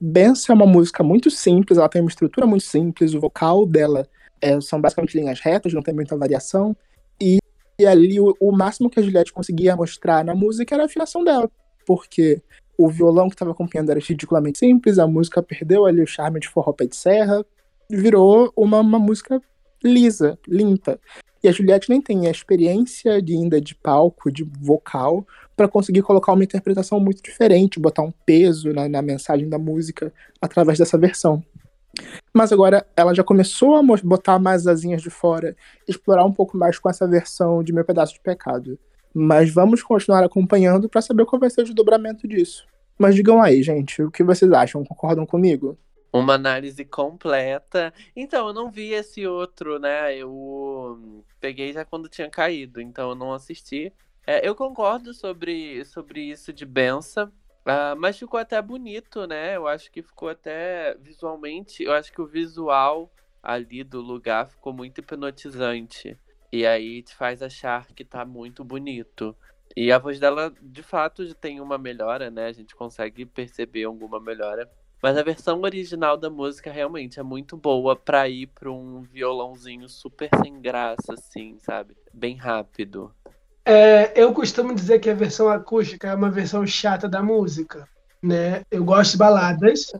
[0.00, 4.08] Bença é uma música muito simples, ela tem uma estrutura muito simples, o vocal dela
[4.40, 6.76] é, são basicamente linhas retas, não tem muita variação.
[7.20, 7.38] E,
[7.78, 11.24] e ali o, o, máximo que a Juliette conseguia mostrar na música era a afinação
[11.24, 11.50] dela,
[11.84, 12.40] porque
[12.78, 16.48] o violão que estava acompanhando era ridiculamente simples, a música perdeu ali o charme de
[16.48, 17.44] forró pé de serra,
[17.90, 19.42] virou uma, uma música
[19.82, 21.00] lisa, limpa.
[21.42, 26.02] E a Juliette nem tem a experiência de ainda de palco, de vocal, para conseguir
[26.02, 30.98] colocar uma interpretação muito diferente, botar um peso na, na, mensagem da música através dessa
[30.98, 31.42] versão.
[32.32, 36.78] Mas agora ela já começou a botar mais asinhas de fora, explorar um pouco mais
[36.78, 38.78] com essa versão de Meu Pedaço de Pecado.
[39.14, 42.66] Mas vamos continuar acompanhando para saber qual vai ser o desdobramento disso.
[42.98, 44.84] Mas digam aí, gente, o que vocês acham?
[44.84, 45.78] Concordam comigo?
[46.12, 47.92] Uma análise completa.
[48.16, 50.16] Então, eu não vi esse outro, né?
[50.16, 53.92] Eu peguei já quando tinha caído, então eu não assisti.
[54.26, 59.56] É, eu concordo sobre, sobre isso de Bença, uh, mas ficou até bonito, né?
[59.56, 61.82] Eu acho que ficou até visualmente.
[61.82, 63.10] Eu acho que o visual
[63.42, 66.18] ali do lugar ficou muito hipnotizante.
[66.52, 69.36] E aí te faz achar que tá muito bonito.
[69.76, 72.46] E a voz dela, de fato, tem uma melhora, né?
[72.46, 74.70] A gente consegue perceber alguma melhora.
[75.02, 79.88] Mas a versão original da música realmente é muito boa pra ir pra um violãozinho
[79.88, 81.96] super sem graça, assim, sabe?
[82.12, 83.12] Bem rápido.
[83.64, 87.86] É, eu costumo dizer que a versão acústica é uma versão chata da música,
[88.22, 88.62] né?
[88.70, 89.92] Eu gosto de baladas,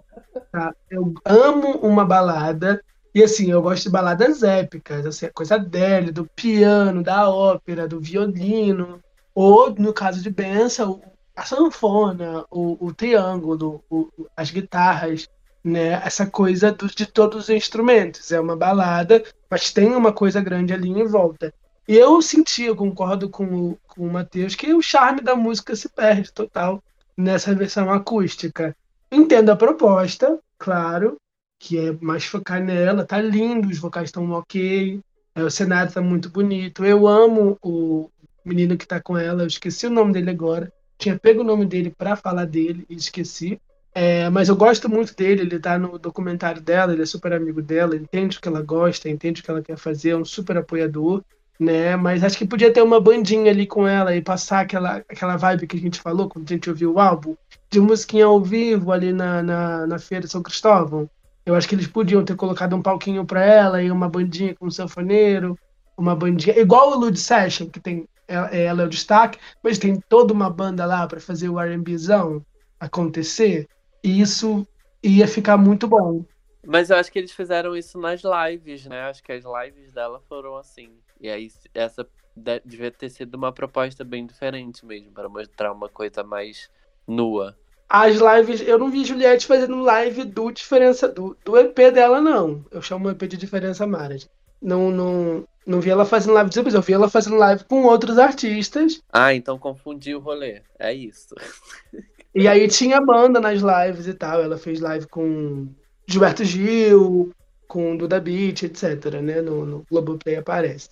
[0.51, 0.75] tá?
[0.91, 2.83] Eu amo uma balada,
[3.15, 7.87] e assim, eu gosto de baladas épicas, assim, a coisa dele, do piano, da ópera,
[7.87, 9.01] do violino,
[9.35, 10.85] ou, no caso de Bença,
[11.39, 15.29] a sanfona, o, o triângulo, o, as guitarras,
[15.63, 15.93] né?
[16.05, 18.33] Essa coisa do, de todos os instrumentos.
[18.33, 21.55] É uma balada, mas tem uma coisa grande ali em volta.
[21.87, 25.77] E eu senti, eu concordo com, o, com o Matheus, que o charme da música
[25.77, 26.83] se perde total
[27.17, 28.77] nessa versão acústica.
[29.11, 31.17] Entendo a proposta, claro,
[31.57, 35.01] que é mais focar nela, tá lindo, os vocais estão ok,
[35.37, 36.85] é, o cenário tá muito bonito.
[36.85, 38.11] Eu amo o
[38.45, 41.65] menino que tá com ela, eu esqueci o nome dele agora, tinha pego o nome
[41.65, 43.61] dele para falar dele e esqueci.
[43.95, 47.63] É, mas eu gosto muito dele, ele tá no documentário dela, ele é super amigo
[47.63, 50.57] dela, entende o que ela gosta, entende o que ela quer fazer, é um super
[50.57, 51.25] apoiador,
[51.59, 51.97] né?
[51.97, 55.67] Mas acho que podia ter uma bandinha ali com ela e passar aquela, aquela vibe
[55.67, 57.35] que a gente falou quando a gente ouviu o álbum,
[57.71, 61.11] de musiquinha ao vivo ali na, na, na Feira de São Cristóvão.
[61.45, 64.67] Eu acho que eles podiam ter colocado um palquinho para ela e uma bandinha com
[64.67, 65.59] um sanfoneiro,
[65.97, 70.33] uma bandinha, igual o Lud Session, que tem ela é o destaque, mas tem toda
[70.33, 72.45] uma banda lá para fazer o R&Bzão
[72.79, 73.67] acontecer,
[74.05, 74.67] e isso
[75.03, 76.25] ia ficar muito bom.
[76.67, 79.03] Mas eu acho que eles fizeram isso nas lives, né?
[79.03, 80.91] Acho que as lives dela foram assim.
[81.21, 82.07] E aí essa
[82.65, 86.71] devia ter sido uma proposta bem diferente mesmo, para mostrar uma coisa mais
[87.07, 87.57] nua.
[87.89, 92.65] As lives, eu não vi Juliette fazendo live do diferença do, do EP dela, não.
[92.71, 94.29] Eu chamo o EP de diferença margem.
[94.61, 98.19] Não, não, Não vi ela fazendo live de eu vi ela fazendo live com outros
[98.19, 99.03] artistas.
[99.13, 100.63] Ah, então confundi o rolê.
[100.79, 101.35] É isso.
[102.35, 104.41] E aí tinha banda nas lives e tal.
[104.41, 105.69] Ela fez live com
[106.07, 107.35] Gilberto Gil,
[107.67, 109.21] com Duda Beat, etc.
[109.23, 109.43] Né?
[109.43, 110.89] No, no Globoplay aparece.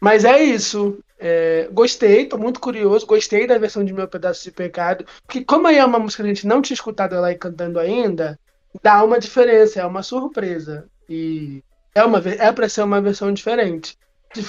[0.00, 0.98] Mas é isso.
[1.18, 3.06] É, gostei, tô muito curioso.
[3.06, 5.04] Gostei da versão de Meu Pedaço de Pecado.
[5.26, 7.80] Porque, como aí é uma música que a gente não tinha escutado ela aí cantando
[7.80, 8.38] ainda,
[8.80, 10.86] dá uma diferença, é uma surpresa.
[11.08, 13.98] E é, uma, é pra ser uma versão diferente.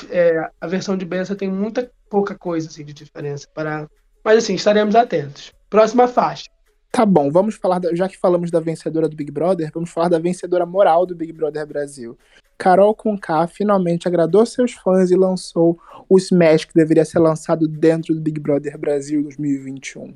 [0.09, 3.47] É, a versão de Benção tem muita pouca coisa assim, de diferença.
[3.53, 3.87] Para...
[4.23, 5.51] Mas assim, estaremos atentos.
[5.69, 6.45] Próxima faixa.
[6.91, 10.09] Tá bom, vamos falar, da, já que falamos da vencedora do Big Brother, vamos falar
[10.09, 12.17] da vencedora moral do Big Brother Brasil.
[12.57, 18.13] Carol Conká finalmente agradou seus fãs e lançou o Smash que deveria ser lançado dentro
[18.13, 20.13] do Big Brother Brasil 2021.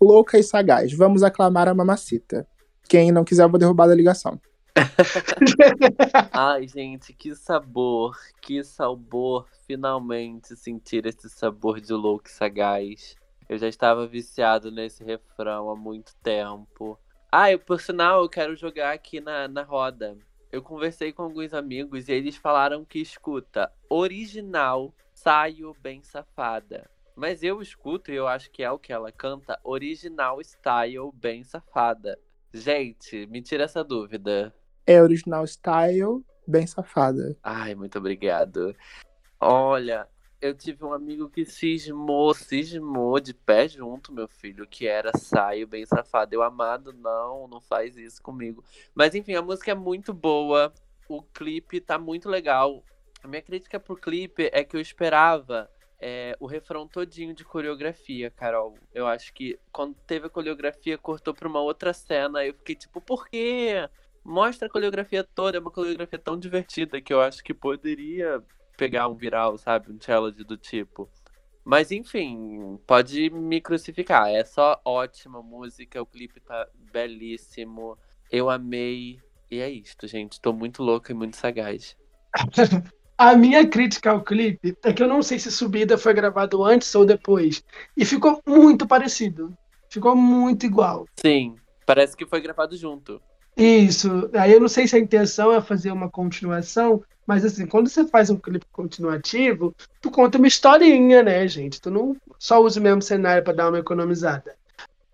[0.00, 2.46] Louca e sagaz, vamos aclamar a mamacita.
[2.88, 4.40] Quem não quiser, eu vou derrubar da ligação.
[6.32, 13.16] Ai, gente, que sabor, que sabor finalmente sentir esse sabor de louco e sagaz.
[13.48, 16.98] Eu já estava viciado nesse refrão há muito tempo.
[17.30, 20.16] Ah, por sinal, eu quero jogar aqui na, na roda.
[20.50, 26.90] Eu conversei com alguns amigos e eles falaram que escuta original, saio bem safada.
[27.14, 31.42] Mas eu escuto e eu acho que é o que ela canta, original style bem
[31.44, 32.18] safada.
[32.52, 34.54] Gente, me tira essa dúvida.
[34.86, 37.36] É original style bem safada.
[37.42, 38.74] Ai, muito obrigado.
[39.40, 40.08] Olha,
[40.40, 45.66] eu tive um amigo que cismou, cismou de pé junto, meu filho, que era saio
[45.66, 46.34] bem safado.
[46.34, 48.64] Eu amado, não, não faz isso comigo.
[48.94, 50.72] Mas enfim, a música é muito boa,
[51.08, 52.82] o clipe tá muito legal.
[53.22, 58.28] A minha crítica pro clipe é que eu esperava é, o refrão todinho de coreografia,
[58.28, 58.76] Carol.
[58.92, 62.44] Eu acho que quando teve a coreografia, cortou pra uma outra cena.
[62.44, 63.88] Eu fiquei tipo, por quê?
[64.24, 68.42] Mostra a coreografia toda, é uma coreografia tão divertida que eu acho que poderia
[68.76, 69.92] pegar um viral, sabe?
[69.92, 71.08] Um challenge do tipo.
[71.64, 74.28] Mas enfim, pode me crucificar.
[74.28, 77.96] É só ótima música, o clipe tá belíssimo.
[78.30, 79.20] Eu amei.
[79.50, 80.40] E é isto, gente.
[80.40, 81.96] Tô muito louca e muito sagaz.
[83.18, 86.92] A minha crítica ao clipe é que eu não sei se Subida foi gravado antes
[86.94, 87.62] ou depois.
[87.96, 89.56] E ficou muito parecido.
[89.88, 91.06] Ficou muito igual.
[91.20, 91.54] Sim,
[91.86, 93.22] parece que foi gravado junto.
[93.56, 94.30] Isso.
[94.34, 98.06] Aí eu não sei se a intenção é fazer uma continuação, mas assim, quando você
[98.06, 101.80] faz um clipe continuativo, tu conta uma historinha, né, gente?
[101.80, 104.56] Tu não só usa o mesmo cenário para dar uma economizada.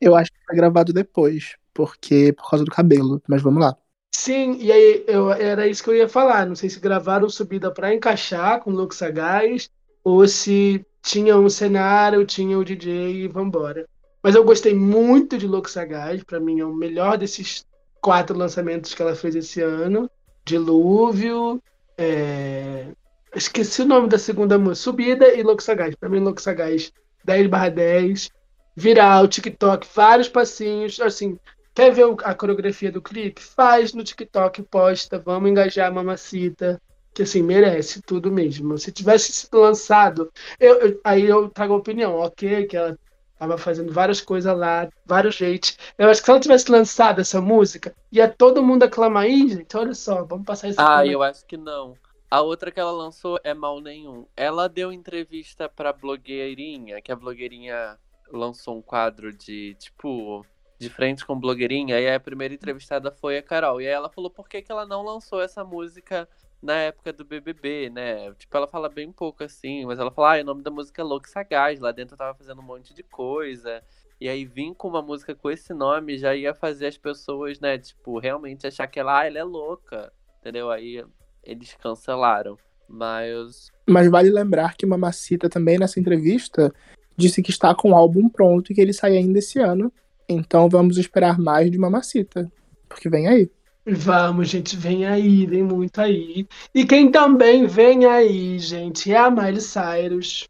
[0.01, 3.77] Eu acho que foi gravado depois, porque por causa do cabelo, mas vamos lá.
[4.14, 6.46] Sim, e aí eu, era isso que eu ia falar.
[6.46, 9.68] Não sei se gravaram subida para encaixar com Luke Sagaz
[10.03, 13.87] ou se tinha um cenário, tinha o DJ e vambora.
[14.22, 17.64] Mas eu gostei muito de Luke Sagaz, para mim é o melhor desses
[18.00, 20.11] quatro lançamentos que ela fez esse ano.
[20.44, 21.62] Dilúvio,
[21.96, 22.87] é...
[23.34, 25.94] esqueci o nome da segunda música, Subida e Sagaz.
[25.94, 26.92] Para mim, Louco Sagaz
[27.24, 28.30] 10 barra 10.
[28.76, 31.37] Viral, TikTok, vários passinhos, assim,
[31.78, 33.40] Quer ver a coreografia do clipe?
[33.40, 36.82] Faz no TikTok, posta, vamos engajar a mamacita,
[37.14, 38.76] que assim, merece tudo mesmo.
[38.76, 42.98] Se tivesse sido lançado, eu, eu, aí eu trago a opinião, ok, que ela
[43.38, 45.79] tava fazendo várias coisas lá, vários jeitos.
[45.96, 49.77] Eu acho que se ela tivesse lançado essa música, ia todo mundo aclamar aí, gente,
[49.77, 51.94] olha só, vamos passar isso Ah, eu acho que não.
[52.31, 54.27] A outra que ela lançou é Mal Nenhum.
[54.37, 57.96] Ela deu entrevista pra blogueirinha, que a blogueirinha
[58.31, 60.44] lançou um quadro de, tipo,
[60.79, 63.81] de frente com blogueirinha, e a primeira entrevistada foi a Carol.
[63.81, 66.29] E aí ela falou por que, que ela não lançou essa música
[66.62, 68.32] na época do BBB, né?
[68.34, 71.04] Tipo, ela fala bem pouco assim, mas ela fala, ah, o nome da música é
[71.04, 73.82] Louco Sagaz, lá dentro eu tava fazendo um monte de coisa.
[74.20, 77.78] E aí vim com uma música com esse nome já ia fazer as pessoas, né,
[77.78, 80.70] tipo, realmente achar que ela, ah, ela é louca, entendeu?
[80.70, 81.04] Aí
[81.44, 82.58] eles cancelaram.
[82.88, 83.70] Mas.
[83.86, 86.72] Mas vale lembrar que Mamacita também nessa entrevista
[87.16, 89.92] disse que está com o álbum pronto e que ele sai ainda esse ano.
[90.28, 92.50] Então vamos esperar mais de Mamacita,
[92.88, 93.50] porque vem aí.
[93.91, 96.47] Vamos, gente, vem aí, vem muito aí.
[96.74, 100.47] E quem também vem aí, gente, é a Miley Cyrus.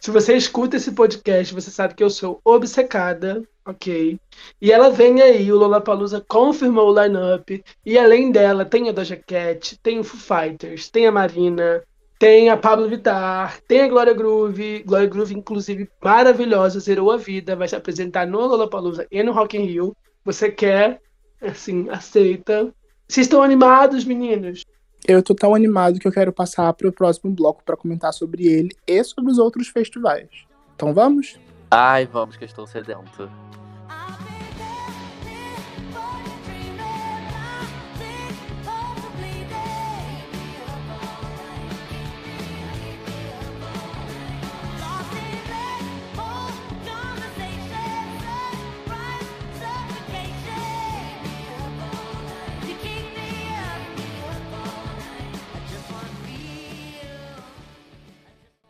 [0.00, 4.18] Se você escuta esse podcast, você sabe que eu sou obcecada, ok?
[4.60, 7.62] E ela vem aí, o Lollapalooza confirmou o line-up.
[7.86, 11.84] E além dela, tem a Doja Cat, tem o Foo Fighters, tem a Marina,
[12.18, 14.82] tem a Pablo Vittar, tem a Glória Groove.
[14.82, 17.54] Glória Groove, inclusive, maravilhosa, zerou a vida.
[17.54, 19.96] Vai se apresentar no Lollapalooza e no Rock in Rio.
[20.24, 21.00] Você quer,
[21.42, 22.72] assim, aceita.
[23.08, 24.64] Vocês estão animados, meninos?
[25.06, 28.46] Eu tô tão animado que eu quero passar para o próximo bloco para comentar sobre
[28.46, 30.28] ele e sobre os outros festivais.
[30.76, 31.38] Então vamos?
[31.70, 33.30] Ai, vamos, que eu estou sedento.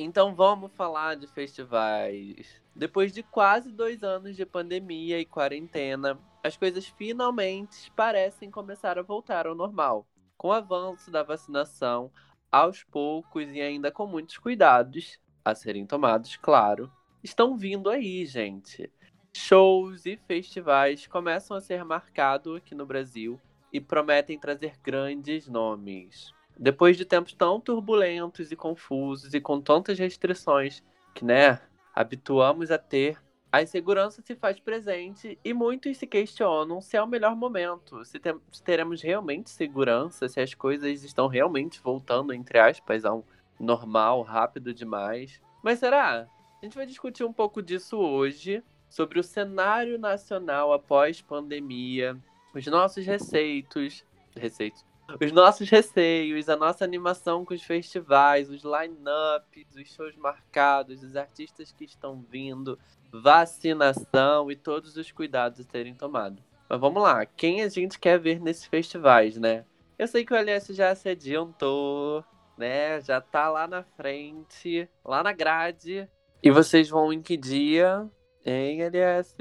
[0.03, 2.61] Então vamos falar de festivais.
[2.75, 9.03] Depois de quase dois anos de pandemia e quarentena, as coisas finalmente parecem começar a
[9.03, 10.05] voltar ao normal.
[10.37, 12.11] Com o avanço da vacinação,
[12.51, 16.91] aos poucos e ainda com muitos cuidados a serem tomados, claro,
[17.23, 18.93] estão vindo aí, gente.
[19.33, 23.41] Shows e festivais começam a ser marcados aqui no Brasil
[23.73, 26.35] e prometem trazer grandes nomes.
[26.59, 30.83] Depois de tempos tão turbulentos e confusos e com tantas restrições
[31.15, 31.61] que, né,
[31.95, 33.19] habituamos a ter,
[33.51, 38.19] a insegurança se faz presente e muitos se questionam se é o melhor momento, se,
[38.19, 43.23] tem, se teremos realmente segurança, se as coisas estão realmente voltando, entre aspas, a um
[43.61, 45.41] normal, rápido demais.
[45.63, 46.27] Mas será?
[46.61, 52.17] A gente vai discutir um pouco disso hoje, sobre o cenário nacional após pandemia,
[52.55, 54.05] os nossos receitos,
[54.37, 54.85] receitos,
[55.21, 61.17] os nossos receios, a nossa animação com os festivais, os line-ups, os shows marcados, os
[61.17, 62.79] artistas que estão vindo,
[63.13, 66.43] vacinação e todos os cuidados a serem tomados.
[66.69, 69.65] Mas vamos lá, quem a gente quer ver nesses festivais, né?
[69.99, 72.25] Eu sei que o LS já se adiantou,
[72.57, 73.01] né?
[73.03, 76.09] Já tá lá na frente, lá na grade.
[76.43, 78.09] E vocês vão em que dia,
[78.45, 79.37] hein, LS?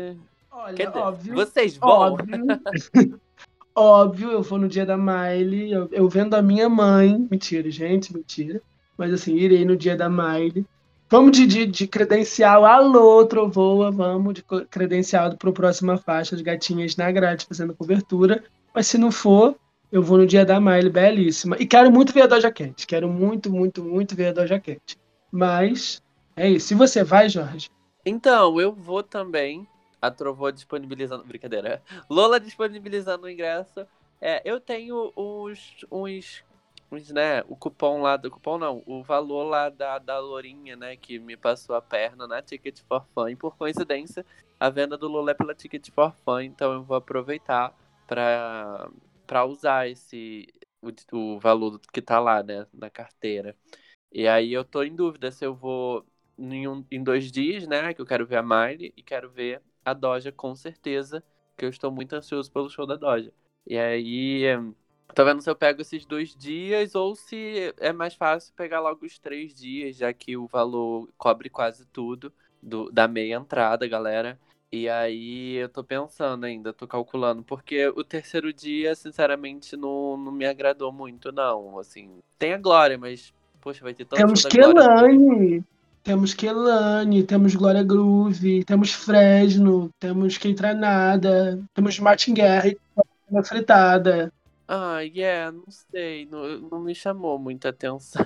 [0.51, 1.33] Olha, dizer, óbvio.
[1.33, 1.89] Vocês vão?
[1.89, 2.45] Óbvio.
[3.75, 5.71] óbvio, eu vou no dia da Miley.
[5.71, 7.27] Eu, eu vendo a minha mãe.
[7.29, 8.61] Mentira, gente, mentira.
[8.97, 10.65] Mas assim, irei no dia da Miley.
[11.09, 16.43] Vamos de, de, de credencial, alô, Trovoa, vamos de credencial para a próxima faixa de
[16.43, 18.41] gatinhas na grade fazendo cobertura.
[18.73, 19.57] Mas se não for,
[19.91, 21.57] eu vou no dia da Miley, belíssima.
[21.59, 22.87] E quero muito ver a Doja Cat.
[22.87, 24.97] Quero muito, muito, muito ver a Doja Cat.
[25.29, 26.01] Mas
[26.33, 26.73] é isso.
[26.73, 27.69] E você vai, Jorge?
[28.05, 29.67] Então, eu vou também.
[30.01, 31.23] A Trovô disponibilizando.
[31.23, 31.81] Brincadeira.
[32.09, 33.85] Lola disponibilizando o ingresso.
[34.19, 36.43] É, eu tenho uns, uns
[37.09, 41.17] né, o cupom lá do cupom não, o valor lá da, da Lourinha, né, que
[41.17, 43.29] me passou a perna na Ticket for Fun.
[43.29, 44.25] E por coincidência,
[44.59, 47.73] a venda do Lula é pela Ticket for Fun, então eu vou aproveitar
[48.07, 48.89] para
[49.25, 50.45] para usar esse
[50.81, 50.89] o,
[51.35, 53.55] o valor que tá lá, né, na carteira.
[54.11, 56.05] E aí eu tô em dúvida se eu vou
[56.37, 59.61] em, um, em dois dias, né, que eu quero ver a Miley e quero ver
[59.83, 61.23] a Doja com certeza,
[61.57, 63.31] que eu estou muito ansioso pelo show da Doja.
[63.67, 64.45] E aí
[65.13, 69.05] Tô vendo se eu pego esses dois dias ou se é mais fácil pegar logo
[69.05, 74.39] os três dias, já que o valor cobre quase tudo do, da meia entrada, galera.
[74.71, 80.31] E aí eu tô pensando ainda, tô calculando, porque o terceiro dia, sinceramente, não, não
[80.31, 81.77] me agradou muito, não.
[81.77, 85.61] Assim, tem a Glória, mas, poxa, vai ter tanto Temos Kelane,
[86.03, 92.71] temos Kelane, temos Glória Groove, temos Fresno, temos Quem Nada, temos Martin Guerra,
[93.43, 94.31] fritada.
[94.67, 98.25] Ah, yeah, não sei, não, não me chamou muita atenção.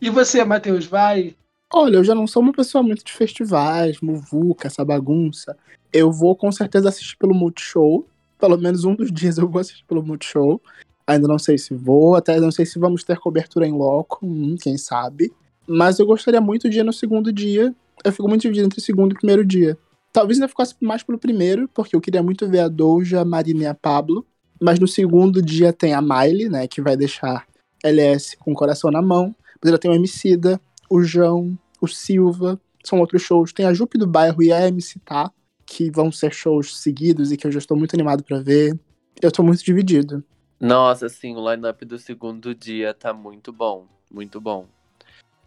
[0.00, 1.34] e você, Matheus, vai?
[1.72, 5.56] Olha, eu já não sou uma pessoa muito de festivais, muvuca, essa bagunça.
[5.92, 8.06] Eu vou com certeza assistir pelo Multishow.
[8.38, 10.60] Pelo menos um dos dias eu vou assistir pelo Multishow.
[11.06, 14.56] Ainda não sei se vou, até não sei se vamos ter cobertura em loco, hum,
[14.60, 15.32] quem sabe.
[15.72, 17.72] Mas eu gostaria muito de ir no segundo dia.
[18.04, 19.78] Eu fico muito dividido entre segundo e primeiro dia.
[20.12, 23.62] Talvez ainda ficasse mais pelo primeiro, porque eu queria muito ver a Doja, a Marina
[23.62, 24.26] e a Pablo.
[24.60, 26.66] Mas no segundo dia tem a Miley, né?
[26.66, 27.46] Que vai deixar
[27.84, 29.32] LS com o coração na mão.
[29.62, 30.60] Mas ainda tem o Emicida,
[30.90, 32.60] o João, o Silva.
[32.84, 33.52] São outros shows.
[33.52, 35.30] Tem a Jupe do Bairro e a MC Tá,
[35.64, 38.76] que vão ser shows seguidos e que eu já estou muito animado para ver.
[39.22, 40.24] Eu estou muito dividido.
[40.58, 43.86] Nossa, assim, o line-up do segundo dia tá muito bom.
[44.10, 44.66] Muito bom.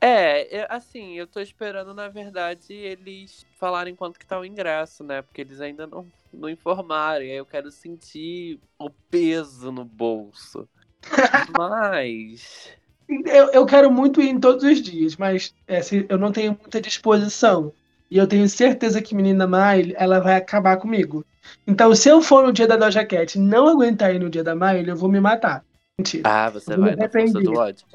[0.05, 5.21] É, assim, eu tô esperando, na verdade, eles falarem quanto que tá o ingresso, né?
[5.21, 7.23] Porque eles ainda não, não informaram.
[7.23, 10.67] E aí eu quero sentir o peso no bolso.
[11.57, 12.69] mas.
[13.07, 16.57] Eu, eu quero muito ir em todos os dias, mas é, se, eu não tenho
[16.59, 17.71] muita disposição.
[18.11, 21.25] E eu tenho certeza que Menina Miley, ela vai acabar comigo.
[21.65, 24.43] Então, se eu for no dia da Doja Cat e não aguentar ir no dia
[24.43, 25.63] da Miley, eu vou me matar.
[25.97, 26.29] Mentira.
[26.29, 27.85] Ah, você vai na força do ódio.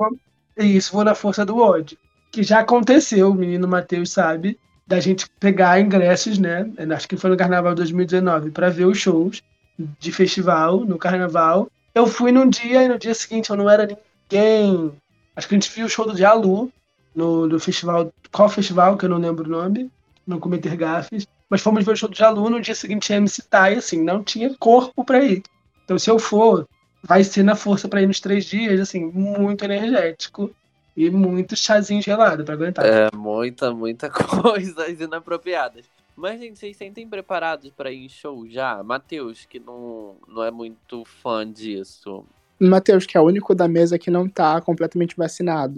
[0.58, 1.96] Isso, vou na força do ódio.
[2.30, 6.70] Que já aconteceu, o menino Matheus sabe, da gente pegar ingressos, né?
[6.94, 9.42] Acho que foi no Carnaval 2019, para ver os shows
[9.78, 11.70] de festival no Carnaval.
[11.94, 14.92] Eu fui num dia e no dia seguinte eu não era ninguém.
[15.36, 16.72] Acho que a gente viu o show do Dialu
[17.14, 18.12] no, no festival.
[18.32, 18.96] Qual festival?
[18.96, 19.90] Que eu não lembro o nome.
[20.26, 21.26] Não cometer gafes.
[21.48, 24.54] Mas fomos ver o show do Jalu, no dia seguinte MC Tai, assim, não tinha
[24.58, 25.42] corpo para ir.
[25.84, 26.68] Então, se eu for,
[27.08, 30.50] vai ser na força para ir nos três dias, assim, muito energético
[30.94, 32.84] e muito chazinho gelado para aguentar.
[32.84, 35.86] É, muita, muita coisas inapropriadas.
[36.14, 38.82] Mas, gente, vocês sentem preparados para ir em show já?
[38.82, 42.24] Matheus, que não, não é muito fã disso.
[42.60, 45.76] Matheus, que é o único da mesa que não tá completamente vacinado.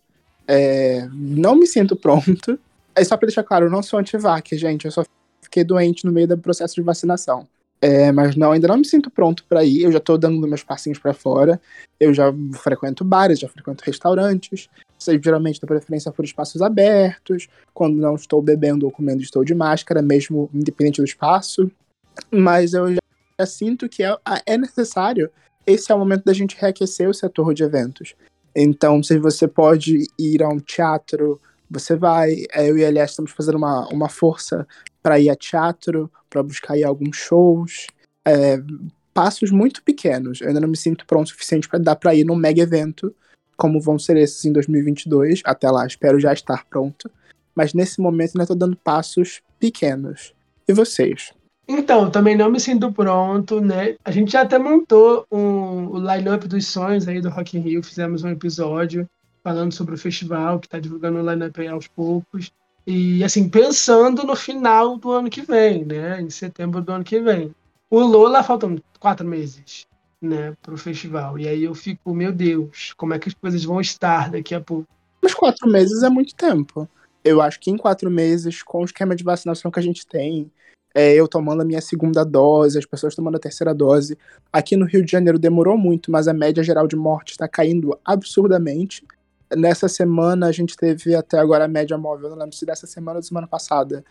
[0.48, 2.58] É, não me sinto pronto.
[2.92, 4.86] É só pra deixar claro, eu não sou antivac, gente.
[4.86, 5.04] Eu só
[5.42, 7.46] fiquei doente no meio do processo de vacinação.
[7.82, 9.82] É, mas não, ainda não me sinto pronto para ir.
[9.82, 11.60] Eu já tô dando meus passinhos para fora.
[11.98, 14.68] Eu já frequento bares, já frequento restaurantes.
[14.98, 17.48] Sei, geralmente dou preferência por espaços abertos.
[17.72, 21.70] Quando não estou bebendo ou comendo, estou de máscara, mesmo independente do espaço.
[22.30, 23.00] Mas eu já,
[23.40, 24.14] já sinto que é,
[24.44, 25.30] é necessário.
[25.66, 28.14] Esse é o momento da gente reaquecer o setor de eventos.
[28.54, 31.40] Então, se você pode ir a um teatro,
[31.70, 32.44] você vai.
[32.52, 34.66] É, eu e a Elias estamos fazendo uma, uma força
[35.02, 37.86] para ir a teatro, para buscar ir a alguns shows.
[38.26, 38.58] É,
[39.14, 40.40] passos muito pequenos.
[40.40, 43.14] Eu ainda não me sinto pronto o suficiente para dar para ir num mega evento,
[43.56, 45.42] como vão ser esses em 2022.
[45.44, 47.10] Até lá, espero já estar pronto.
[47.54, 50.34] Mas nesse momento ainda estou dando passos pequenos.
[50.66, 51.32] E vocês?
[51.68, 53.94] Então, também não me sinto pronto, né?
[54.04, 57.82] A gente já até montou um, o line-up dos sonhos aí do Rock in Rio,
[57.82, 59.08] fizemos um episódio
[59.42, 62.52] falando sobre o festival, que está divulgando o line-up aos poucos.
[62.86, 66.20] E, assim, pensando no final do ano que vem, né?
[66.20, 67.54] Em setembro do ano que vem.
[67.90, 69.86] O Lola faltam quatro meses,
[70.20, 70.56] né?
[70.62, 71.38] Para o festival.
[71.38, 74.60] E aí eu fico, meu Deus, como é que as coisas vão estar daqui a
[74.60, 74.88] pouco?
[75.22, 76.88] Mas quatro meses é muito tempo.
[77.22, 80.50] Eu acho que em quatro meses, com o esquema de vacinação que a gente tem,
[80.94, 84.18] é, eu tomando a minha segunda dose, as pessoas tomando a terceira dose.
[84.52, 87.98] Aqui no Rio de Janeiro demorou muito, mas a média geral de morte está caindo
[88.04, 89.04] absurdamente.
[89.56, 93.18] Nessa semana a gente teve até agora a média móvel, não lembro se dessa semana
[93.18, 94.04] ou da semana passada.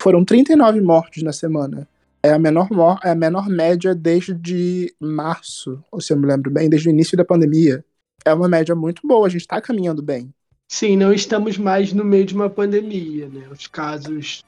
[0.00, 1.88] Foram 39 mortos na semana.
[2.22, 2.68] É a menor,
[3.02, 7.16] é a menor média desde março, ou se eu me lembro bem, desde o início
[7.16, 7.84] da pandemia.
[8.24, 10.32] É uma média muito boa, a gente está caminhando bem.
[10.68, 13.48] Sim, não estamos mais no meio de uma pandemia, né?
[13.50, 14.44] Os casos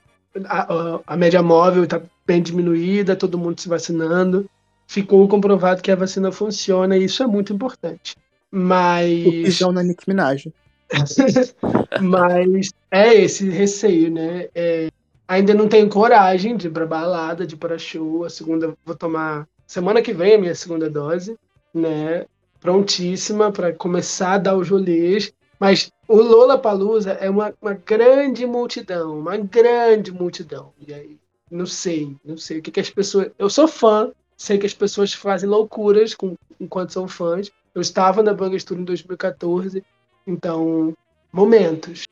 [0.47, 4.49] a, a média móvel está bem diminuída, todo mundo se vacinando.
[4.87, 8.17] Ficou comprovado que a vacina funciona e isso é muito importante.
[8.55, 9.27] Mas.
[9.27, 10.47] O pisão na Nick Minaj.
[12.01, 14.49] Mas é esse receio, né?
[14.55, 14.89] É,
[15.27, 18.25] ainda não tenho coragem de ir pra balada, de ir pra show.
[18.25, 21.37] A segunda, vou tomar semana que vem a minha segunda dose,
[21.75, 22.27] né?
[22.61, 25.33] Prontíssima para começar a dar os rolês.
[25.59, 30.73] Mas o Lola Palusa é uma, uma grande multidão, uma grande multidão.
[30.87, 31.19] E aí,
[31.51, 33.31] não sei, não sei o que, que as pessoas.
[33.37, 37.51] Eu sou fã, sei que as pessoas fazem loucuras com, enquanto são fãs.
[37.75, 39.85] Eu estava na Bang Tour em 2014,
[40.27, 40.95] então,
[41.33, 42.05] momentos.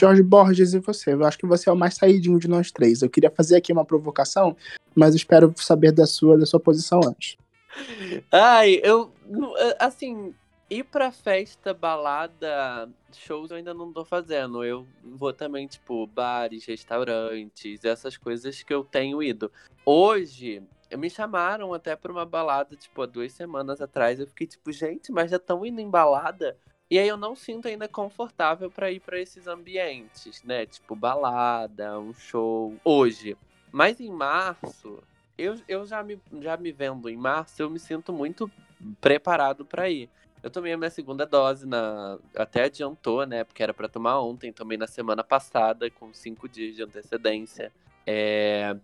[0.00, 1.14] Jorge Borges e você.
[1.14, 3.02] Eu acho que você é o mais saidinho de nós três.
[3.02, 4.56] Eu queria fazer aqui uma provocação,
[4.94, 7.36] mas espero saber da sua, da sua posição antes.
[8.32, 9.12] Ai, eu.
[9.78, 10.34] Assim,
[10.68, 14.64] Ir pra festa, balada, shows eu ainda não tô fazendo.
[14.64, 19.50] Eu vou também, tipo, bares, restaurantes, essas coisas que eu tenho ido.
[19.84, 20.60] Hoje,
[20.96, 24.20] me chamaram até pra uma balada, tipo, há duas semanas atrás.
[24.20, 26.56] Eu fiquei tipo, gente, mas já estão indo em balada?
[26.90, 30.66] E aí eu não sinto ainda confortável para ir para esses ambientes, né?
[30.66, 32.74] Tipo, balada, um show.
[32.84, 33.36] Hoje.
[33.72, 35.02] Mas em março,
[35.36, 38.50] eu, eu já, me, já me vendo em março, eu me sinto muito
[39.00, 40.08] preparado para ir.
[40.42, 42.18] Eu tomei a minha segunda dose na.
[42.36, 43.42] Até adiantou, né?
[43.42, 44.52] Porque era para tomar ontem.
[44.52, 47.72] Tomei na semana passada, com cinco dias de antecedência.
[48.06, 48.76] É...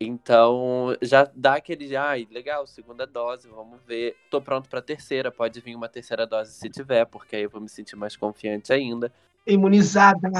[0.00, 1.94] Então, já dá aquele.
[1.94, 4.16] Ai, legal, segunda dose, vamos ver.
[4.30, 5.30] Tô pronto pra terceira.
[5.30, 8.72] Pode vir uma terceira dose se tiver, porque aí eu vou me sentir mais confiante
[8.72, 9.12] ainda.
[9.46, 10.30] Imunizada.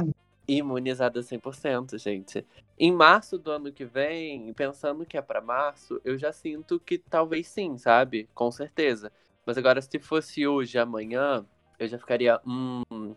[0.49, 2.45] Imunizada 100%, gente.
[2.79, 6.97] Em março do ano que vem, pensando que é para março, eu já sinto que
[6.97, 8.31] talvez sim, sabe?
[8.35, 9.13] Com certeza.
[9.45, 11.45] Mas agora, se fosse hoje, amanhã,
[11.79, 12.41] eu já ficaria.
[12.47, 13.15] Hum,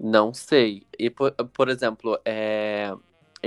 [0.00, 0.86] não sei.
[0.98, 2.94] E, por, por exemplo, é,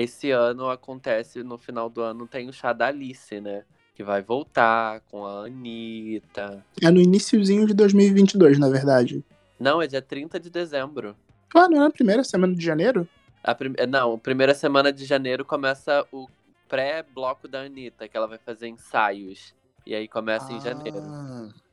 [0.01, 3.63] esse ano acontece, no final do ano, tem o chá da Alice, né?
[3.95, 6.63] Que vai voltar com a Anitta.
[6.81, 9.23] É no iníciozinho de 2022, na verdade.
[9.59, 11.15] Não, é dia 30 de dezembro.
[11.55, 13.07] Ah, não é na primeira semana de janeiro?
[13.43, 13.73] A prim...
[13.89, 16.27] Não, a primeira semana de janeiro começa o
[16.67, 19.55] pré-bloco da Anitta, que ela vai fazer ensaios.
[19.85, 20.53] E aí começa ah.
[20.53, 21.01] em janeiro.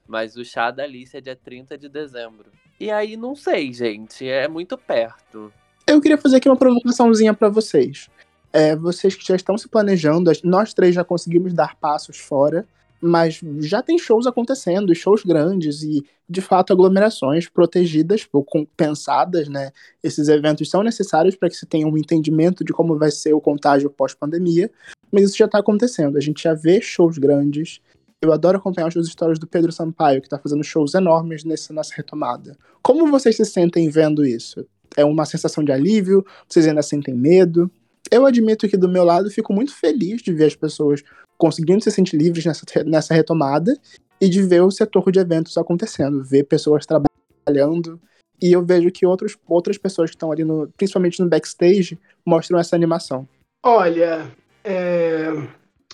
[0.07, 2.51] Mas o chá da Alice é dia 30 de dezembro.
[2.79, 4.27] E aí, não sei, gente.
[4.27, 5.53] É muito perto.
[5.87, 8.09] Eu queria fazer aqui uma provocaçãozinha para vocês.
[8.53, 12.67] É, vocês que já estão se planejando, nós três já conseguimos dar passos fora,
[13.01, 18.27] mas já tem shows acontecendo, shows grandes e, de fato, aglomerações protegidas,
[18.75, 19.73] pensadas, né?
[20.03, 23.41] Esses eventos são necessários para que se tenha um entendimento de como vai ser o
[23.41, 24.71] contágio pós-pandemia,
[25.13, 26.17] mas isso já está acontecendo.
[26.17, 27.81] A gente já vê shows grandes,
[28.23, 32.57] eu adoro acompanhar as histórias do Pedro Sampaio, que está fazendo shows enormes nessa retomada.
[32.83, 34.67] Como vocês se sentem vendo isso?
[34.97, 36.25] É uma sensação de alívio?
[36.49, 37.71] Vocês ainda sentem medo?
[38.11, 41.03] Eu admito que do meu lado fico muito feliz de ver as pessoas
[41.37, 43.77] conseguindo se sentir livres nessa, nessa retomada
[44.21, 48.01] e de ver o setor de eventos acontecendo, ver pessoas trabalhando.
[48.41, 52.59] E eu vejo que outros, outras pessoas que estão ali, no, principalmente no backstage, mostram
[52.59, 53.29] essa animação.
[53.63, 54.31] Olha,
[54.63, 55.29] é...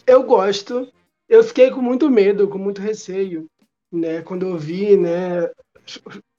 [0.07, 0.89] eu gosto.
[1.29, 3.47] Eu fiquei com muito medo, com muito receio,
[3.93, 4.21] né?
[4.23, 5.49] Quando eu vi, né,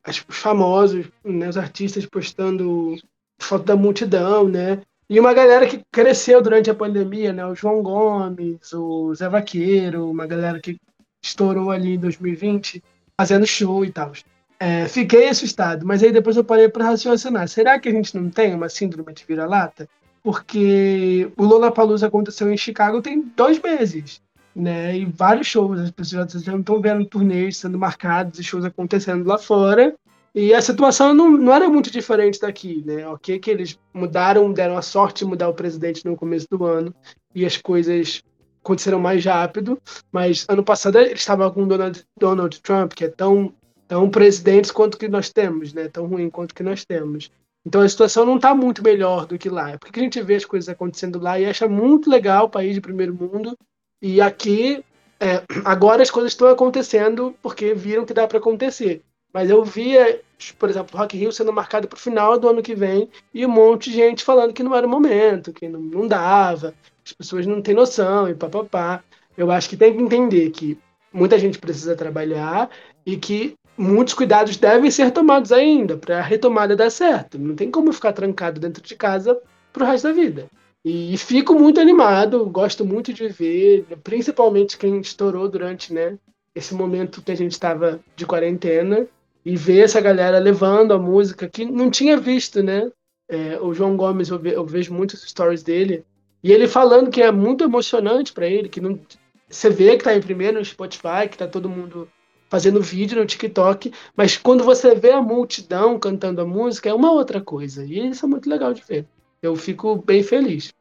[0.07, 2.95] os famosos, né, os artistas postando
[3.39, 4.81] foto da multidão, né?
[5.09, 7.45] E uma galera que cresceu durante a pandemia, né?
[7.45, 10.77] O João Gomes, o Zé Vaqueiro, uma galera que
[11.21, 12.81] estourou ali em 2020,
[13.19, 14.13] fazendo show e tal.
[14.59, 17.47] É, fiquei assustado, mas aí depois eu parei para raciocinar.
[17.47, 19.89] Será que a gente não tem uma síndrome de vira-lata?
[20.23, 24.21] Porque o Lollapalooza aconteceu em Chicago tem dois meses,
[24.55, 24.97] né?
[24.97, 29.37] E vários shows, as pessoas já estão vendo turnês sendo marcados e shows acontecendo lá
[29.37, 29.95] fora.
[30.33, 33.05] E a situação não, não era muito diferente daqui, né?
[33.07, 36.93] Ok, que eles mudaram, deram a sorte de mudar o presidente no começo do ano
[37.35, 38.23] e as coisas
[38.63, 39.77] aconteceram mais rápido,
[40.11, 43.53] mas ano passado eles estavam com Donald, Donald Trump, que é tão,
[43.87, 45.89] tão presidente quanto que nós temos, né?
[45.89, 47.29] Tão ruim quanto que nós temos.
[47.65, 49.71] Então a situação não está muito melhor do que lá.
[49.71, 52.73] É porque a gente vê as coisas acontecendo lá e acha muito legal o país
[52.73, 53.55] de primeiro mundo.
[54.01, 54.83] E aqui,
[55.19, 59.03] é, agora as coisas estão acontecendo porque viram que dá para acontecer.
[59.33, 60.19] Mas eu via,
[60.57, 63.49] por exemplo, Rock Rio sendo marcado para o final do ano que vem e um
[63.49, 66.73] monte de gente falando que não era o momento, que não, não dava,
[67.05, 69.03] as pessoas não têm noção e papapá.
[69.37, 70.77] Eu acho que tem que entender que
[71.13, 72.69] muita gente precisa trabalhar
[73.05, 77.39] e que muitos cuidados devem ser tomados ainda para a retomada dar certo.
[77.39, 79.39] Não tem como ficar trancado dentro de casa
[79.71, 80.47] para o resto da vida.
[80.83, 86.17] E fico muito animado, gosto muito de ver, principalmente quem estourou durante né,
[86.55, 89.07] esse momento que a gente estava de quarentena
[89.45, 92.91] e ver essa galera levando a música que não tinha visto, né?
[93.29, 96.03] É, o João Gomes, eu, ve, eu, vejo muitos stories dele,
[96.43, 98.99] e ele falando que é muito emocionante para ele, que não,
[99.47, 102.09] você vê que tá em primeiro no Spotify, que tá todo mundo
[102.49, 107.13] fazendo vídeo no TikTok, mas quando você vê a multidão cantando a música, é uma
[107.13, 109.07] outra coisa, e isso é muito legal de ver.
[109.41, 110.73] Eu fico bem feliz.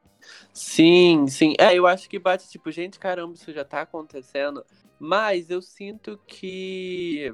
[0.53, 1.55] Sim, sim.
[1.59, 4.65] É, eu acho que bate tipo, gente, caramba, isso já tá acontecendo.
[4.99, 7.33] Mas eu sinto que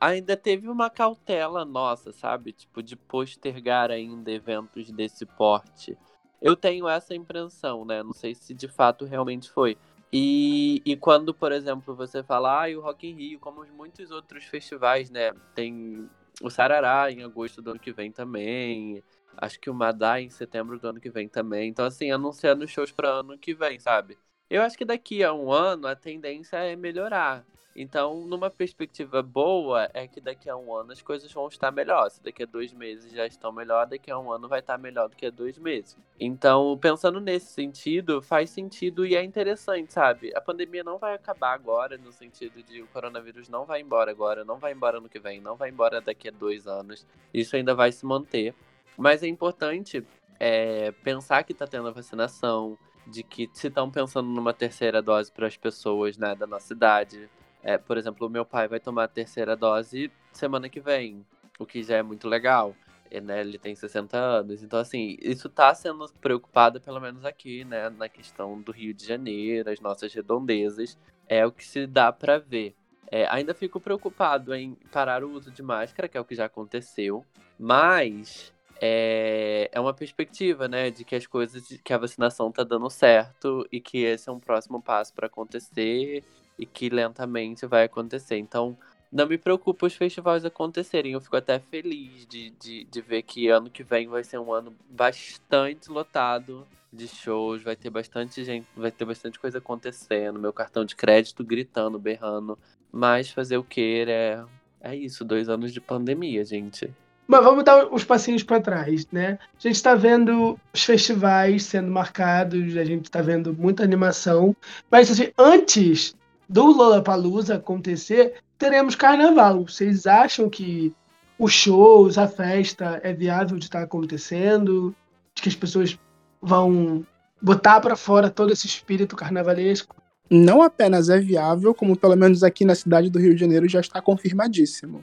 [0.00, 2.52] ainda teve uma cautela nossa, sabe?
[2.52, 5.96] Tipo, de postergar ainda eventos desse porte.
[6.40, 8.02] Eu tenho essa impressão, né?
[8.02, 9.76] Não sei se de fato realmente foi.
[10.12, 14.44] E, e quando, por exemplo, você fala, ah, o Rock in Rio, como muitos outros
[14.44, 15.32] festivais, né?
[15.54, 16.08] Tem
[16.42, 19.02] o Sarará em agosto do ano que vem também.
[19.36, 21.68] Acho que o Madá em setembro do ano que vem também.
[21.68, 24.18] Então, assim, anunciando shows para ano que vem, sabe?
[24.48, 27.44] Eu acho que daqui a um ano a tendência é melhorar.
[27.74, 32.10] Então, numa perspectiva boa, é que daqui a um ano as coisas vão estar melhor.
[32.10, 35.08] Se daqui a dois meses já estão melhor, daqui a um ano vai estar melhor
[35.08, 35.96] do que a dois meses.
[36.20, 40.32] Então, pensando nesse sentido, faz sentido e é interessante, sabe?
[40.36, 44.44] A pandemia não vai acabar agora, no sentido de o coronavírus não vai embora agora,
[44.44, 47.06] não vai embora no que vem, não vai embora daqui a dois anos.
[47.32, 48.54] Isso ainda vai se manter.
[48.96, 50.04] Mas é importante
[50.38, 55.30] é, pensar que está tendo a vacinação, de que se estão pensando numa terceira dose
[55.32, 57.28] para as pessoas né, da nossa idade
[57.62, 61.24] é, por exemplo, o meu pai vai tomar a terceira dose semana que vem,
[61.58, 62.74] o que já é muito legal.
[63.22, 67.90] Né, ele tem 60 anos, então assim, isso tá sendo preocupado, pelo menos aqui, né,
[67.90, 72.38] na questão do Rio de Janeiro, as nossas redondezas, é o que se dá para
[72.38, 72.74] ver.
[73.10, 76.46] É, ainda fico preocupado em parar o uso de máscara, que é o que já
[76.46, 77.22] aconteceu,
[77.58, 82.88] mas é, é uma perspectiva, né, de que as coisas, que a vacinação tá dando
[82.90, 86.24] certo e que esse é um próximo passo para acontecer
[86.58, 88.36] e que lentamente vai acontecer.
[88.36, 88.76] Então,
[89.12, 91.12] não me preocupa os festivais acontecerem.
[91.12, 94.52] Eu fico até feliz de, de, de ver que ano que vem vai ser um
[94.52, 100.52] ano bastante lotado de shows, vai ter bastante gente, vai ter bastante coisa acontecendo, meu
[100.52, 102.58] cartão de crédito gritando, berrando.
[102.90, 104.44] Mas fazer o que é,
[104.80, 106.90] é isso, dois anos de pandemia, gente.
[107.32, 109.38] Mas vamos dar uns passinhos para trás, né?
[109.58, 114.54] A gente está vendo os festivais sendo marcados, a gente está vendo muita animação,
[114.90, 116.14] mas assim, antes
[116.46, 119.66] do Lollapalooza acontecer, teremos carnaval.
[119.66, 120.92] Vocês acham que
[121.38, 124.94] os shows, a festa é viável de estar acontecendo?
[125.34, 125.98] De que as pessoas
[126.38, 127.02] vão
[127.40, 129.96] botar para fora todo esse espírito carnavalesco?
[130.28, 133.80] Não apenas é viável, como pelo menos aqui na cidade do Rio de Janeiro já
[133.80, 135.02] está confirmadíssimo.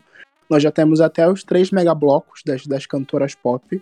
[0.50, 3.82] Nós já temos até os três megablocos das, das cantoras pop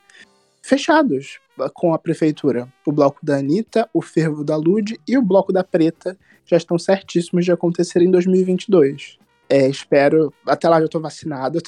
[0.61, 1.39] fechados
[1.73, 2.67] com a prefeitura.
[2.85, 6.77] O bloco da Anitta, o Fervo da Lude e o bloco da Preta já estão
[6.77, 9.17] certíssimos de acontecer em 2022.
[9.49, 10.33] É, espero.
[10.45, 11.59] Até lá já estou vacinado.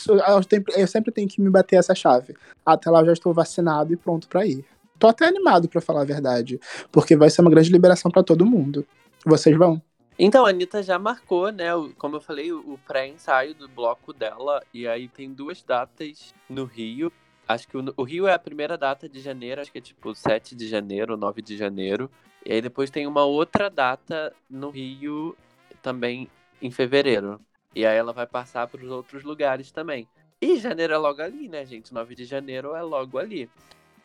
[0.76, 2.36] Eu sempre tenho que me bater essa chave.
[2.66, 4.66] Até lá já estou vacinado e pronto para ir.
[4.98, 6.60] Tô até animado para falar a verdade,
[6.92, 8.86] porque vai ser uma grande liberação para todo mundo.
[9.26, 9.82] Vocês vão?
[10.22, 11.68] Então, a Anitta já marcou, né?
[11.98, 14.62] Como eu falei, o pré-ensaio do bloco dela.
[14.74, 17.10] E aí tem duas datas no Rio.
[17.48, 20.14] Acho que o, o, Rio é a primeira data de janeiro, acho que é tipo
[20.14, 22.12] 7 de janeiro, 9 de janeiro.
[22.46, 25.38] E aí depois tem uma outra data no Rio
[25.82, 26.28] também
[26.62, 27.40] em fevereiro.
[27.74, 30.06] E aí ela vai passar para os outros lugares também.
[30.42, 31.94] E janeiro é logo ali, né, gente?
[31.94, 33.50] 9 de janeiro é logo ali.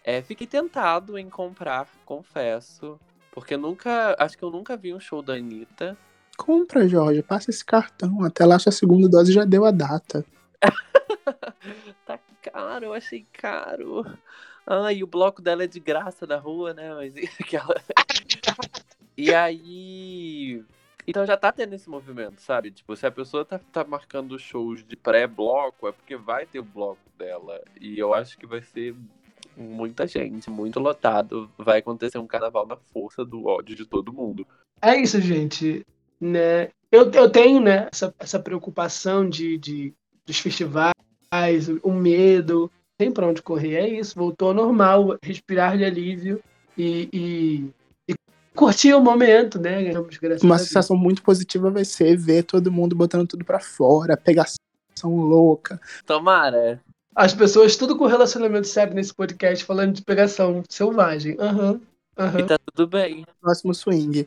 [0.05, 3.01] É, fiquei tentado em comprar, confesso.
[3.35, 4.15] Porque nunca.
[4.17, 5.99] Acho que eu nunca vi um show da Anitta.
[6.37, 8.23] Compra, Jorge, passa esse cartão.
[8.23, 10.25] Até lá, a segunda dose já deu a data.
[12.07, 14.07] tá caro, eu achei caro.
[14.65, 16.95] Ah, e o bloco dela é de graça da rua, né?
[16.95, 17.75] Mas aquela.
[19.17, 20.65] e aí.
[21.07, 22.71] Então já tá tendo esse movimento, sabe?
[22.71, 26.65] Tipo, se a pessoa tá, tá marcando shows de pré-bloco, é porque vai ter o
[26.65, 27.61] bloco dela.
[27.81, 28.95] E eu acho que vai ser
[29.57, 31.51] muita gente, muito lotado.
[31.59, 34.47] Vai acontecer um carnaval na força do ódio de todo mundo.
[34.81, 35.87] É isso, gente.
[36.21, 36.71] Né?
[36.91, 39.95] Eu, eu tenho né, essa, essa preocupação de, de,
[40.27, 40.95] dos festivais,
[41.83, 43.75] o medo, tem para onde correr.
[43.75, 46.41] É isso, voltou ao normal, respirar de alívio
[46.79, 48.15] e, e, e
[48.55, 49.83] curtir o momento, né?
[49.83, 54.57] Ganhamos, Uma sensação muito positiva vai ser ver todo mundo botando tudo para fora, pegação
[55.05, 55.81] louca.
[56.07, 56.81] Tomara.
[57.15, 61.37] As pessoas tudo com relacionamento sério nesse podcast falando de pegação selvagem.
[61.39, 61.81] Aham.
[62.19, 62.39] Uhum, uhum.
[62.41, 63.25] E tá tudo bem.
[63.41, 64.27] Próximo swing.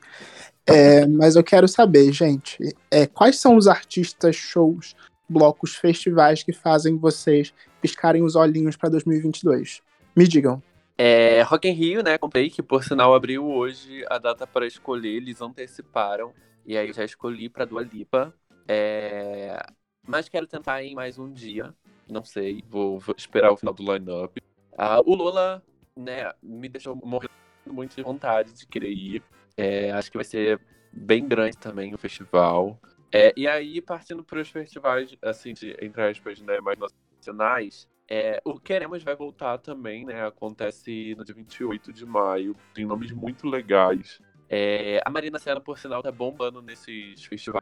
[0.66, 2.58] É, mas eu quero saber, gente,
[2.90, 4.96] é, quais são os artistas, shows,
[5.28, 9.82] blocos, festivais que fazem vocês piscarem os olhinhos para 2022?
[10.16, 10.62] Me digam.
[10.98, 12.18] É, Rock in Rio, né?
[12.18, 16.34] Comprei, que por sinal abriu hoje a data para escolher, eles anteciparam.
[16.66, 18.34] E aí já escolhi para Dua Lipa.
[18.68, 19.62] É,
[20.06, 21.74] mas quero tentar em mais um dia.
[22.10, 24.42] Não sei, vou, vou esperar o final do line-up.
[24.78, 25.64] Ah, o Lola,
[25.96, 27.30] né, me deixou morrer
[27.66, 29.24] muito de vontade de querer ir.
[29.56, 32.80] É, acho que vai ser bem grande também o festival.
[33.12, 38.42] É, e aí, partindo para os festivais, assim, de, entre aspas, né, mais nacionais, é,
[38.46, 40.26] o Queremos vai voltar também, né?
[40.26, 42.56] Acontece no dia 28 de maio.
[42.74, 44.22] Tem nomes muito legais.
[44.50, 47.62] É, a Marina Senna, por sinal, tá bombando nesses festivais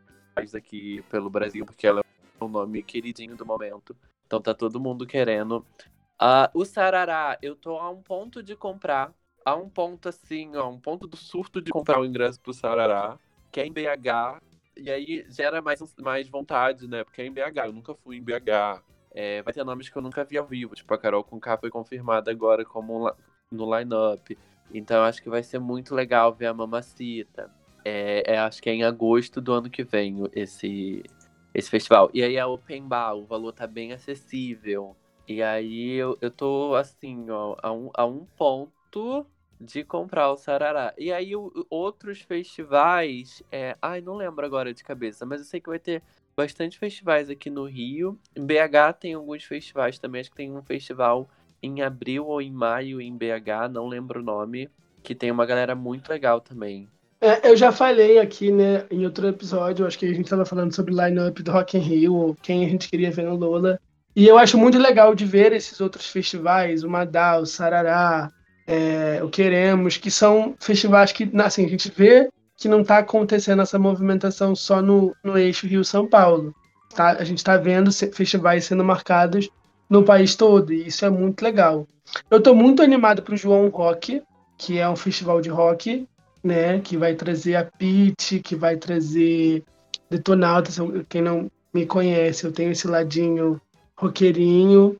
[0.54, 3.96] aqui pelo Brasil, porque ela é um nome queridinho do momento.
[4.26, 5.66] Então tá todo mundo querendo.
[6.22, 9.14] Uh, o Sarará, eu tô a um ponto de comprar.
[9.44, 13.20] A um ponto assim, ó, um ponto do surto de comprar o ingresso pro Sarará,
[13.52, 14.42] que é em BH.
[14.76, 17.04] E aí gera mais, mais vontade, né?
[17.04, 18.82] Porque é em BH, eu nunca fui em BH.
[19.12, 20.76] É, vai ter nomes que eu nunca vi ao vivo.
[20.76, 23.14] Tipo, a Carol com K foi confirmada agora como
[23.52, 24.38] no line-up.
[24.74, 27.52] Então acho que vai ser muito legal ver a Mamacita.
[27.84, 31.04] É, é, acho que é em agosto do ano que vem esse,
[31.56, 32.10] esse festival.
[32.14, 34.96] E aí a Open Bar, o valor tá bem acessível.
[35.28, 39.26] E aí eu, eu tô assim, ó, a um, a um ponto
[39.60, 40.94] de comprar o Sarará.
[40.98, 43.76] E aí o, outros festivais, é...
[43.82, 46.04] ai, não lembro agora de cabeça, mas eu sei que vai ter
[46.36, 48.20] bastante festivais aqui no Rio.
[48.36, 51.30] Em BH tem alguns festivais também, acho que tem um festival
[51.64, 54.70] em abril ou em maio em BH, não lembro o nome,
[55.02, 56.90] que tem uma galera muito legal também.
[57.26, 60.76] É, eu já falei aqui, né, em outro episódio, acho que a gente estava falando
[60.76, 63.80] sobre o line-up do Rock in Rio, quem a gente queria ver no Lola.
[64.16, 68.32] E eu acho muito legal de ver esses outros festivais, o Madá, o Sarará,
[68.68, 73.64] é, o Queremos, que são festivais que, assim, a gente vê que não está acontecendo
[73.64, 76.54] essa movimentação só no, no eixo Rio-São Paulo.
[76.94, 77.14] Tá?
[77.14, 79.50] A gente está vendo festivais sendo marcados
[79.90, 81.88] no país todo, e isso é muito legal.
[82.30, 84.22] Eu estou muito animado para o João Rock,
[84.60, 86.08] que é um festival de rock,
[86.46, 86.80] né?
[86.80, 89.64] Que vai trazer a Pit, que vai trazer
[90.10, 90.78] Detonautas.
[91.10, 93.60] Quem não me conhece, eu tenho esse ladinho
[93.98, 94.96] roqueirinho.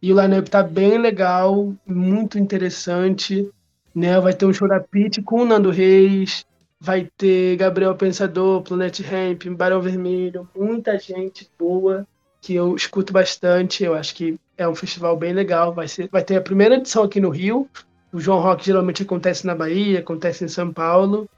[0.00, 3.50] E o lineup tá bem legal, muito interessante.
[3.92, 4.20] Né?
[4.20, 6.46] Vai ter um show da Pit com o Nando Reis,
[6.80, 12.06] vai ter Gabriel Pensador, Planet Ramp, Barão Vermelho, muita gente boa
[12.40, 13.82] que eu escuto bastante.
[13.82, 15.72] Eu acho que é um festival bem legal.
[15.72, 17.68] Vai, ser, vai ter a primeira edição aqui no Rio,
[18.14, 21.28] o João Rock geralmente acontece na Bahia, acontece em São Paulo.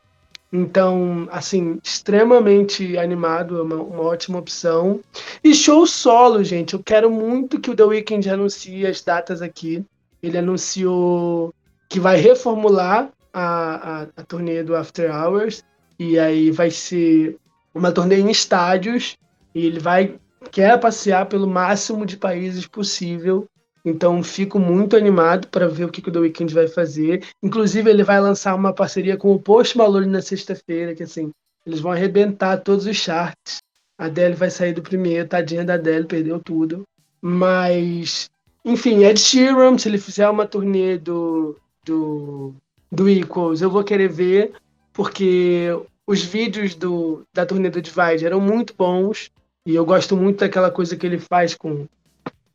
[0.52, 5.00] Então, assim, extremamente animado, é uma, uma, ótima opção.
[5.42, 6.74] E show solo, gente.
[6.74, 9.82] Eu quero muito que o The Weeknd anuncie as datas aqui.
[10.22, 11.54] Ele anunciou
[11.88, 15.64] que vai reformular a, a, a turnê do After Hours.
[15.98, 17.38] E aí vai ser
[17.74, 19.16] uma turnê em estádios.
[19.54, 20.18] E ele vai
[20.52, 23.48] quer passear pelo máximo de países possível
[23.86, 27.24] então fico muito animado para ver o que, que o The Weeknd vai fazer.
[27.40, 31.30] Inclusive, ele vai lançar uma parceria com o Post Malone na sexta-feira, que assim,
[31.64, 33.58] eles vão arrebentar todos os charts.
[33.96, 36.82] A Adele vai sair do primeiro, tadinha da Adele, perdeu tudo.
[37.22, 38.28] Mas,
[38.64, 42.54] enfim, Ed Sheeran, se ele fizer uma turnê do, do,
[42.90, 44.52] do Equals, eu vou querer ver,
[44.92, 45.68] porque
[46.04, 49.30] os vídeos do, da turnê do Divide eram muito bons.
[49.64, 51.86] E eu gosto muito daquela coisa que ele faz com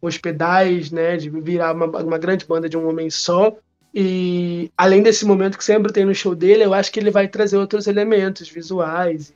[0.02, 1.18] os pedais, né?
[1.18, 3.56] De virar uma, uma grande banda de um homem só.
[3.94, 7.28] E além desse momento que sempre tem no show dele, eu acho que ele vai
[7.28, 9.34] trazer outros elementos visuais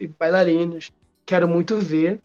[0.00, 0.90] e bailarinos.
[1.26, 2.20] Quero muito ver.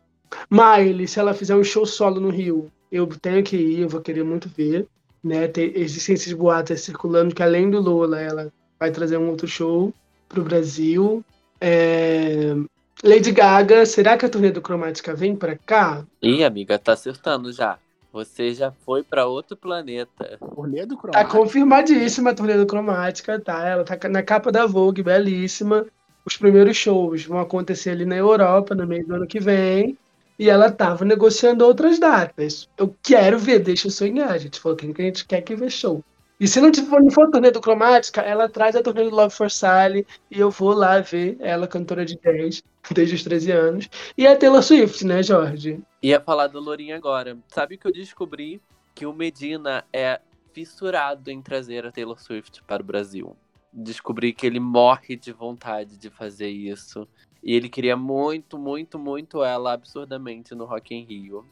[0.50, 4.02] Miley, se ela fizer um show solo no Rio, eu tenho que ir, eu vou
[4.02, 4.88] querer muito ver.
[5.24, 5.48] Né?
[5.48, 9.94] Tem, existem esses boatos circulando que além do Lola, ela vai trazer um outro show
[10.30, 11.24] para o Brasil.
[11.60, 12.56] É...
[13.04, 16.06] Lady Gaga, será que a turnê do Cromática vem para cá?
[16.22, 17.78] Ih, amiga, tá acertando já.
[18.14, 20.38] Você já foi para outro planeta.
[20.40, 21.38] Turnê do Tá Cromática.
[21.38, 23.68] confirmadíssima a turnê do Cromática, tá?
[23.68, 25.86] Ela tá na capa da Vogue, belíssima.
[26.26, 29.98] Os primeiros shows vão acontecer ali na Europa no meio do ano que vem.
[30.40, 32.70] E ela tava negociando outras datas.
[32.78, 34.32] Eu quero ver, deixa eu sonhar.
[34.32, 36.04] A gente falou que a gente quer que ver show.
[36.44, 39.16] E se não for, não for a turnê do Cromática, ela traz a turnê do
[39.16, 42.62] Love for Sally e eu vou lá ver ela, cantora de 10,
[42.94, 43.90] desde os 13 anos.
[44.18, 45.82] E a Taylor Swift, né, Jorge?
[46.02, 47.38] Ia falar do Lourinho agora.
[47.48, 48.62] Sabe que eu descobri
[48.94, 50.20] que o Medina é
[50.52, 53.38] fissurado em trazer a Taylor Swift para o Brasil.
[53.72, 57.08] Descobri que ele morre de vontade de fazer isso.
[57.42, 61.46] E ele queria muito, muito, muito ela absurdamente no Rock in Rio.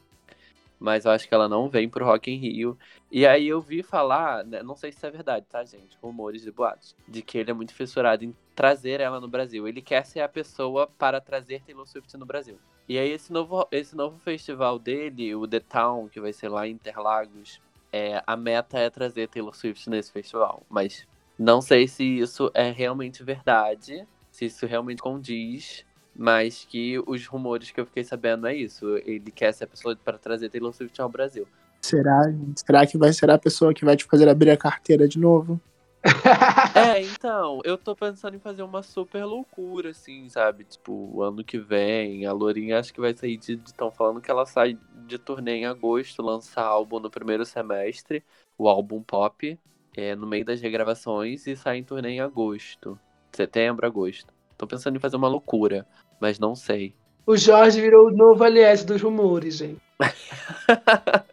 [0.82, 2.76] Mas eu acho que ela não vem pro Rock in Rio.
[3.10, 5.96] E aí eu vi falar, né, não sei se é verdade, tá, gente?
[6.02, 6.96] Rumores de boatos.
[7.06, 9.68] De que ele é muito fissurado em trazer ela no Brasil.
[9.68, 12.58] Ele quer ser a pessoa para trazer Taylor Swift no Brasil.
[12.88, 16.66] E aí esse novo, esse novo festival dele, o The Town, que vai ser lá
[16.66, 17.60] em Interlagos,
[17.92, 20.64] é, a meta é trazer Taylor Swift nesse festival.
[20.68, 21.06] Mas
[21.38, 27.70] não sei se isso é realmente verdade, se isso realmente condiz, mas que os rumores
[27.70, 28.96] que eu fiquei sabendo é isso.
[28.98, 31.46] Ele quer ser a pessoa para trazer Taylor Swift ao Brasil.
[31.80, 32.22] Será?
[32.54, 35.60] Será que vai ser a pessoa que vai te fazer abrir a carteira de novo?
[36.74, 40.64] É, então, eu tô pensando em fazer uma super loucura, assim, sabe?
[40.64, 43.54] Tipo, ano que vem, a Lourinha acho que vai sair de.
[43.54, 48.24] Estão falando que ela sai de turnê em agosto, lança álbum no primeiro semestre,
[48.56, 49.58] o álbum pop,
[49.96, 52.98] é, no meio das regravações, e sai em turnê em agosto.
[53.32, 54.32] Setembro, agosto.
[54.56, 55.86] Tô pensando em fazer uma loucura,
[56.22, 56.94] mas não sei.
[57.26, 59.80] O Jorge virou o novo aliás dos rumores, gente.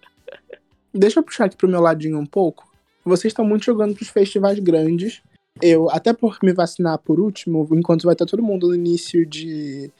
[0.91, 2.67] Deixa eu puxar aqui pro meu ladinho um pouco.
[3.05, 5.21] Vocês estão muito jogando pros festivais grandes.
[5.61, 9.91] Eu, até por me vacinar por último, enquanto vai estar todo mundo no início de,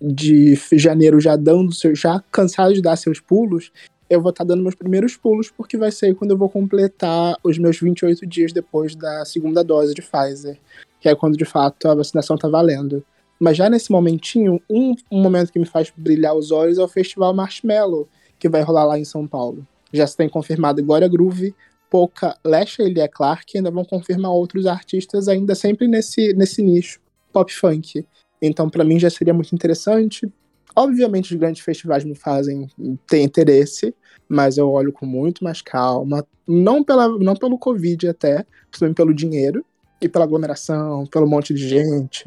[0.00, 3.72] de janeiro já dando seu, já cansado de dar seus pulos,
[4.08, 7.58] eu vou estar dando meus primeiros pulos, porque vai ser quando eu vou completar os
[7.58, 10.56] meus 28 dias depois da segunda dose de Pfizer,
[11.00, 13.04] que é quando de fato a vacinação tá valendo.
[13.38, 16.88] Mas já nesse momentinho, um, um momento que me faz brilhar os olhos é o
[16.88, 18.08] Festival Marshmallow,
[18.38, 19.66] que vai rolar lá em São Paulo.
[19.92, 21.54] Já se tem confirmado Glória Groove,
[21.90, 27.00] Poca, Lesha e Lia Clark, ainda vão confirmar outros artistas ainda sempre nesse, nesse nicho,
[27.32, 28.06] pop funk.
[28.40, 30.30] Então, para mim, já seria muito interessante.
[30.74, 32.68] Obviamente, os grandes festivais me fazem
[33.06, 33.94] ter interesse,
[34.28, 36.26] mas eu olho com muito mais calma.
[36.46, 39.64] Não, pela, não pelo Covid até, também pelo dinheiro
[40.00, 42.24] e pela aglomeração, pelo monte de gente.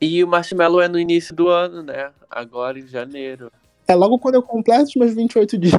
[0.00, 2.12] E o Marshmallow é no início do ano, né?
[2.30, 3.50] Agora em janeiro.
[3.86, 5.74] É logo quando eu completo os meus 28 dias.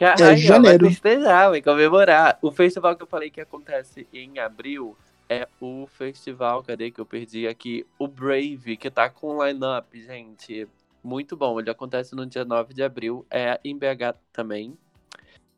[0.00, 0.84] A É, rainha janeiro.
[0.86, 2.38] vai festejar, vai comemorar.
[2.40, 4.96] O festival que eu falei que acontece em abril
[5.28, 7.84] é o festival, cadê que eu perdi aqui?
[7.98, 10.68] O Brave, que tá com line-up, gente.
[11.02, 11.58] Muito bom.
[11.58, 13.26] Ele acontece no dia 9 de abril.
[13.30, 14.76] É em BH também.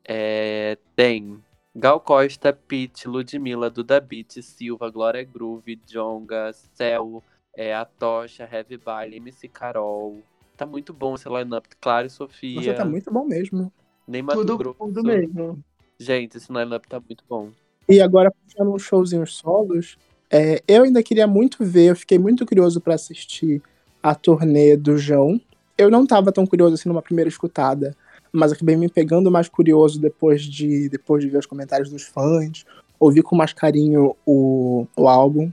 [0.04, 1.38] É, tem
[1.74, 7.22] Gal Costa, Pete, Ludmilla, Duda Beat, Silva, Glória Groove, Jonga, Cell,
[7.56, 10.18] é, a Tocha, Heavy Baile, MC Carol.
[10.56, 11.68] Tá muito bom esse line-up.
[11.80, 12.60] Claro e Sofia.
[12.60, 13.72] Você tá muito bom mesmo.
[14.06, 14.78] Nem Mato Tudo, Grosso.
[14.78, 15.62] tudo mesmo.
[15.98, 17.50] Gente, esse line-up tá muito bom.
[17.88, 19.96] E agora, puxando uns showzinhos solos,
[20.30, 23.62] é, eu ainda queria muito ver, eu fiquei muito curioso pra assistir
[24.02, 25.40] a turnê do João.
[25.76, 27.96] Eu não tava tão curioso assim numa primeira escutada,
[28.32, 32.64] mas acabei me pegando mais curioso depois de, depois de ver os comentários dos fãs,
[32.98, 35.50] ouvir com mais carinho o, o álbum.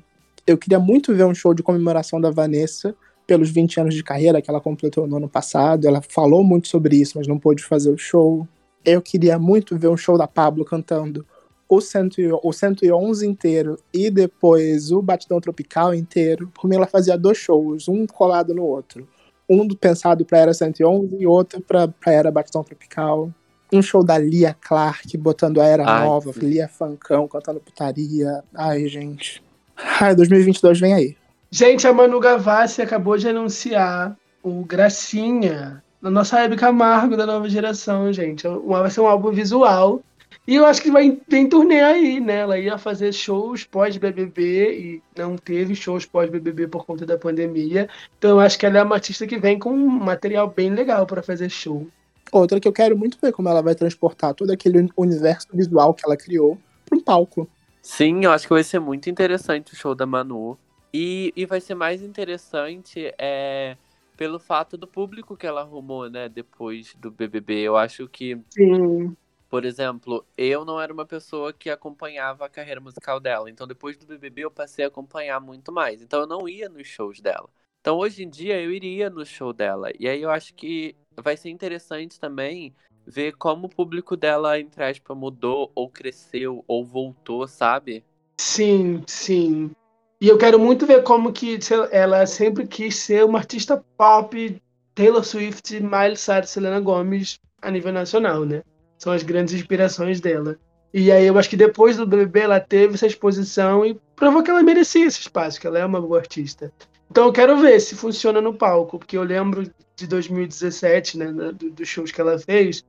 [0.47, 2.95] Eu queria muito ver um show de comemoração da Vanessa
[3.27, 5.85] pelos 20 anos de carreira que ela completou no ano passado.
[5.85, 8.47] Ela falou muito sobre isso, mas não pôde fazer o show.
[8.85, 11.25] Eu queria muito ver um show da Pablo cantando
[11.67, 12.09] o, 100,
[12.41, 16.49] o 111 inteiro e depois o Batidão Tropical inteiro.
[16.55, 19.05] Por mim, ela fazia dois shows, um colado no outro.
[19.49, 23.29] Um pensado pra Era 111 e outro pra, pra Era Batidão Tropical.
[23.73, 26.39] Um show da Lia Clark botando a Era Ai, Nova, sim.
[26.39, 28.41] Lia Fancão cantando putaria.
[28.53, 29.45] Ai, gente.
[29.77, 31.17] Ai, 2022 vem aí.
[31.51, 37.49] Gente, a Manu Gavassi acabou de anunciar o Gracinha, na nossa Hebe Camargo da nova
[37.49, 38.45] geração, gente.
[38.45, 40.01] É Vai ser um álbum visual
[40.47, 42.37] E eu acho que vai tem turnê aí, né?
[42.37, 47.89] Ela ia fazer shows pós-BBB e não teve shows pós-BBB por conta da pandemia.
[48.17, 51.05] Então eu acho que ela é uma artista que vem com um material bem legal
[51.05, 51.87] para fazer show.
[52.31, 56.05] Outra que eu quero muito ver como ela vai transportar todo aquele universo visual que
[56.05, 57.49] ela criou para um palco.
[57.87, 60.59] Sim, eu acho que vai ser muito interessante o show da Manu.
[60.93, 63.77] E, e vai ser mais interessante é,
[64.17, 67.61] pelo fato do público que ela arrumou, né, depois do BBB.
[67.61, 69.15] Eu acho que Sim.
[69.49, 73.49] Por exemplo, eu não era uma pessoa que acompanhava a carreira musical dela.
[73.49, 76.01] Então, depois do BBB, eu passei a acompanhar muito mais.
[76.01, 77.49] Então, eu não ia nos shows dela.
[77.79, 79.89] Então, hoje em dia, eu iria no show dela.
[79.97, 82.75] E aí, eu acho que vai ser interessante também
[83.07, 88.03] ver como o público dela, entre aspas, mudou, ou cresceu, ou voltou, sabe?
[88.37, 89.71] Sim, sim.
[90.19, 91.57] E eu quero muito ver como que
[91.91, 94.61] ela sempre quis ser uma artista pop,
[94.93, 98.61] Taylor Swift, Miley Cyrus, Selena Gomez a nível nacional, né?
[98.97, 100.57] São as grandes inspirações dela.
[100.93, 104.49] E aí eu acho que depois do BBB ela teve essa exposição e provou que
[104.49, 106.73] ela merecia esse espaço, que ela é uma boa artista.
[107.09, 111.71] Então eu quero ver se funciona no palco, porque eu lembro de 2017, né, dos
[111.71, 112.83] do shows que ela fez,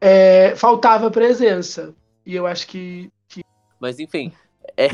[0.00, 1.94] é, faltava presença.
[2.24, 3.10] E eu acho que.
[3.28, 3.42] que...
[3.78, 4.32] Mas enfim,
[4.76, 4.88] é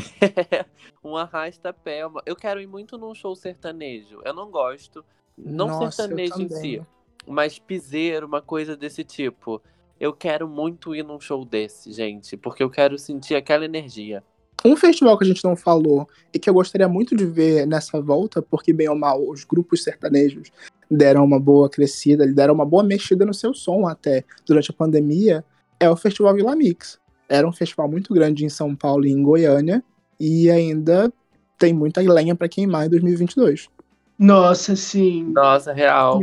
[1.03, 2.01] um arrasta-pé.
[2.25, 4.21] Eu quero ir muito num show sertanejo.
[4.25, 5.03] Eu não gosto.
[5.37, 6.81] Não Nossa, sertanejo em si,
[7.25, 9.61] mas piseiro, uma coisa desse tipo.
[9.99, 14.23] Eu quero muito ir num show desse, gente, porque eu quero sentir aquela energia.
[14.63, 17.99] Um festival que a gente não falou e que eu gostaria muito de ver nessa
[17.99, 20.51] volta, porque bem ou mal os grupos sertanejos
[20.89, 25.43] deram uma boa crescida, deram uma boa mexida no seu som até durante a pandemia,
[25.79, 26.99] é o Festival Vila Mix.
[27.27, 29.83] Era um festival muito grande em São Paulo e em Goiânia
[30.19, 31.11] e ainda
[31.57, 33.69] tem muita lenha para queimar em 2022.
[34.19, 35.23] Nossa, sim.
[35.31, 36.19] Nossa, real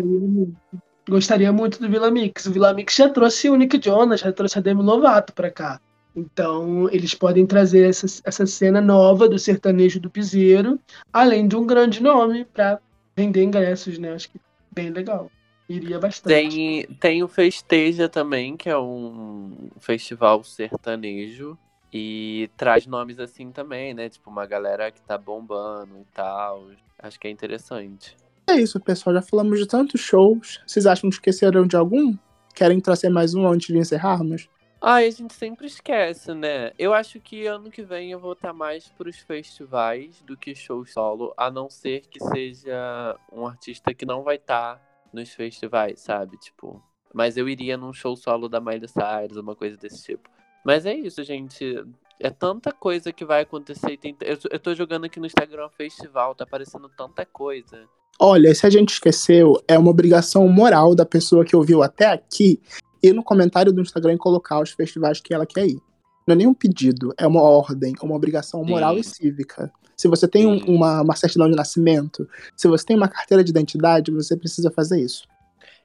[1.09, 2.47] gostaria muito do Vila Mix.
[2.47, 5.81] O Vila Mix já trouxe o Nick Jonas, já trouxe a Demi Lovato para cá.
[6.15, 10.79] Então, eles podem trazer essa, essa cena nova do sertanejo do piseiro,
[11.13, 12.81] além de um grande nome para
[13.17, 14.13] vender ingressos, né?
[14.13, 14.41] Acho que
[14.73, 15.31] bem legal.
[15.69, 16.35] Iria bastante.
[16.35, 21.59] Tem, tem o Festeja também, que é um festival sertanejo.
[21.93, 24.09] E traz nomes assim também, né?
[24.09, 26.67] Tipo, uma galera que tá bombando e tal.
[26.99, 28.15] Acho que é interessante.
[28.47, 29.15] É isso, pessoal.
[29.15, 30.61] Já falamos de tantos shows.
[30.67, 32.15] Vocês acham que esqueceram de algum?
[32.55, 34.49] Querem trazer mais um antes de encerrarmos?
[34.81, 36.71] Ai, a gente sempre esquece, né?
[36.79, 40.87] Eu acho que ano que vem eu vou estar mais pros festivais do que show
[40.87, 44.81] solo, a não ser que seja um artista que não vai estar
[45.13, 46.37] nos festivais, sabe?
[46.37, 46.81] Tipo,
[47.13, 50.31] mas eu iria num show solo da Miley Cyrus, uma coisa desse tipo.
[50.65, 51.85] Mas é isso, gente.
[52.21, 53.99] É tanta coisa que vai acontecer.
[54.21, 57.85] Eu, eu tô jogando aqui no Instagram Festival, tá aparecendo tanta coisa.
[58.21, 62.61] Olha, se a gente esqueceu, é uma obrigação moral da pessoa que ouviu até aqui
[63.03, 65.81] ir no comentário do Instagram e colocar os festivais que ela quer ir.
[66.27, 69.01] Não é nem um pedido, é uma ordem, é uma obrigação moral Sim.
[69.01, 69.73] e cívica.
[69.97, 73.51] Se você tem um, uma, uma certidão de nascimento, se você tem uma carteira de
[73.51, 75.27] identidade, você precisa fazer isso.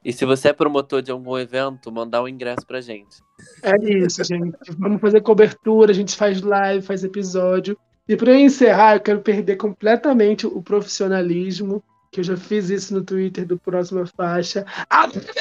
[0.03, 3.24] E se você é promotor de algum evento, mandar um ingresso pra gente.
[3.61, 4.57] É isso, gente.
[4.78, 7.78] Vamos fazer cobertura, a gente faz live, faz episódio.
[8.07, 13.03] E para encerrar, eu quero perder completamente o profissionalismo que eu já fiz isso no
[13.03, 14.66] Twitter do Próxima Faixa.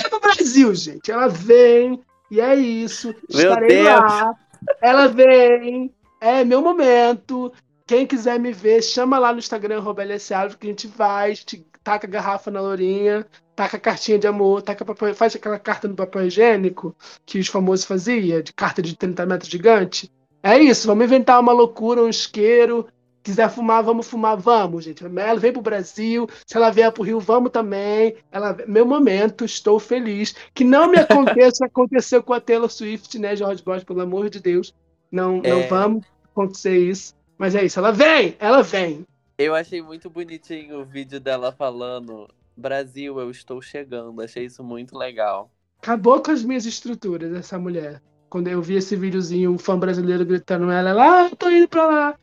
[0.08, 1.10] Pro Brasil, gente.
[1.10, 3.14] Ela vem, e é isso.
[3.32, 3.86] Meu Estarei Deus.
[3.86, 4.34] lá.
[4.80, 5.92] Ela vem.
[6.20, 7.52] É meu momento.
[7.86, 11.34] Quem quiser me ver, chama lá no Instagram, Robélia Alves, que a gente vai, a
[11.34, 15.58] gente taca a garrafa na lourinha, taca a cartinha de amor, taca papel, faz aquela
[15.58, 16.94] carta no papel higiênico
[17.26, 20.10] que os famosos faziam, de carta de 30 metros gigante.
[20.42, 22.86] É isso, vamos inventar uma loucura, um isqueiro,
[23.22, 25.04] quiser fumar, vamos fumar, vamos, gente.
[25.04, 28.16] Ela vem pro Brasil, se ela vier pro Rio, vamos também.
[28.30, 30.34] Ela, meu momento, estou feliz.
[30.52, 34.40] Que não me aconteça, aconteceu com a Taylor Swift, né, George Bosch, pelo amor de
[34.40, 34.74] Deus.
[35.10, 35.50] Não, é...
[35.50, 37.14] não vamos acontecer isso.
[37.38, 39.04] Mas é isso, ela vem, ela vem.
[39.38, 44.20] Eu achei muito bonitinho o vídeo dela falando Brasil, eu estou chegando.
[44.20, 45.50] Achei isso muito legal.
[45.80, 48.00] Acabou com as minhas estruturas, essa mulher.
[48.28, 51.86] Quando eu vi esse videozinho, um fã brasileiro gritando ela, ela, ah, tô indo pra
[51.86, 52.18] lá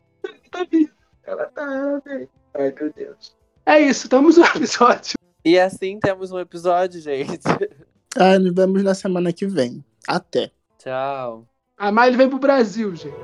[0.50, 0.92] tá viva.
[1.24, 2.28] Ela tá, vem.
[2.54, 3.34] Ai, meu Deus.
[3.64, 5.14] É isso, estamos no episódio.
[5.44, 7.40] E assim temos um episódio, gente.
[8.16, 9.84] Ah, nos vemos na semana que vem.
[10.08, 10.50] Até.
[10.78, 11.46] Tchau.
[11.78, 13.14] A Miley vem pro Brasil, gente.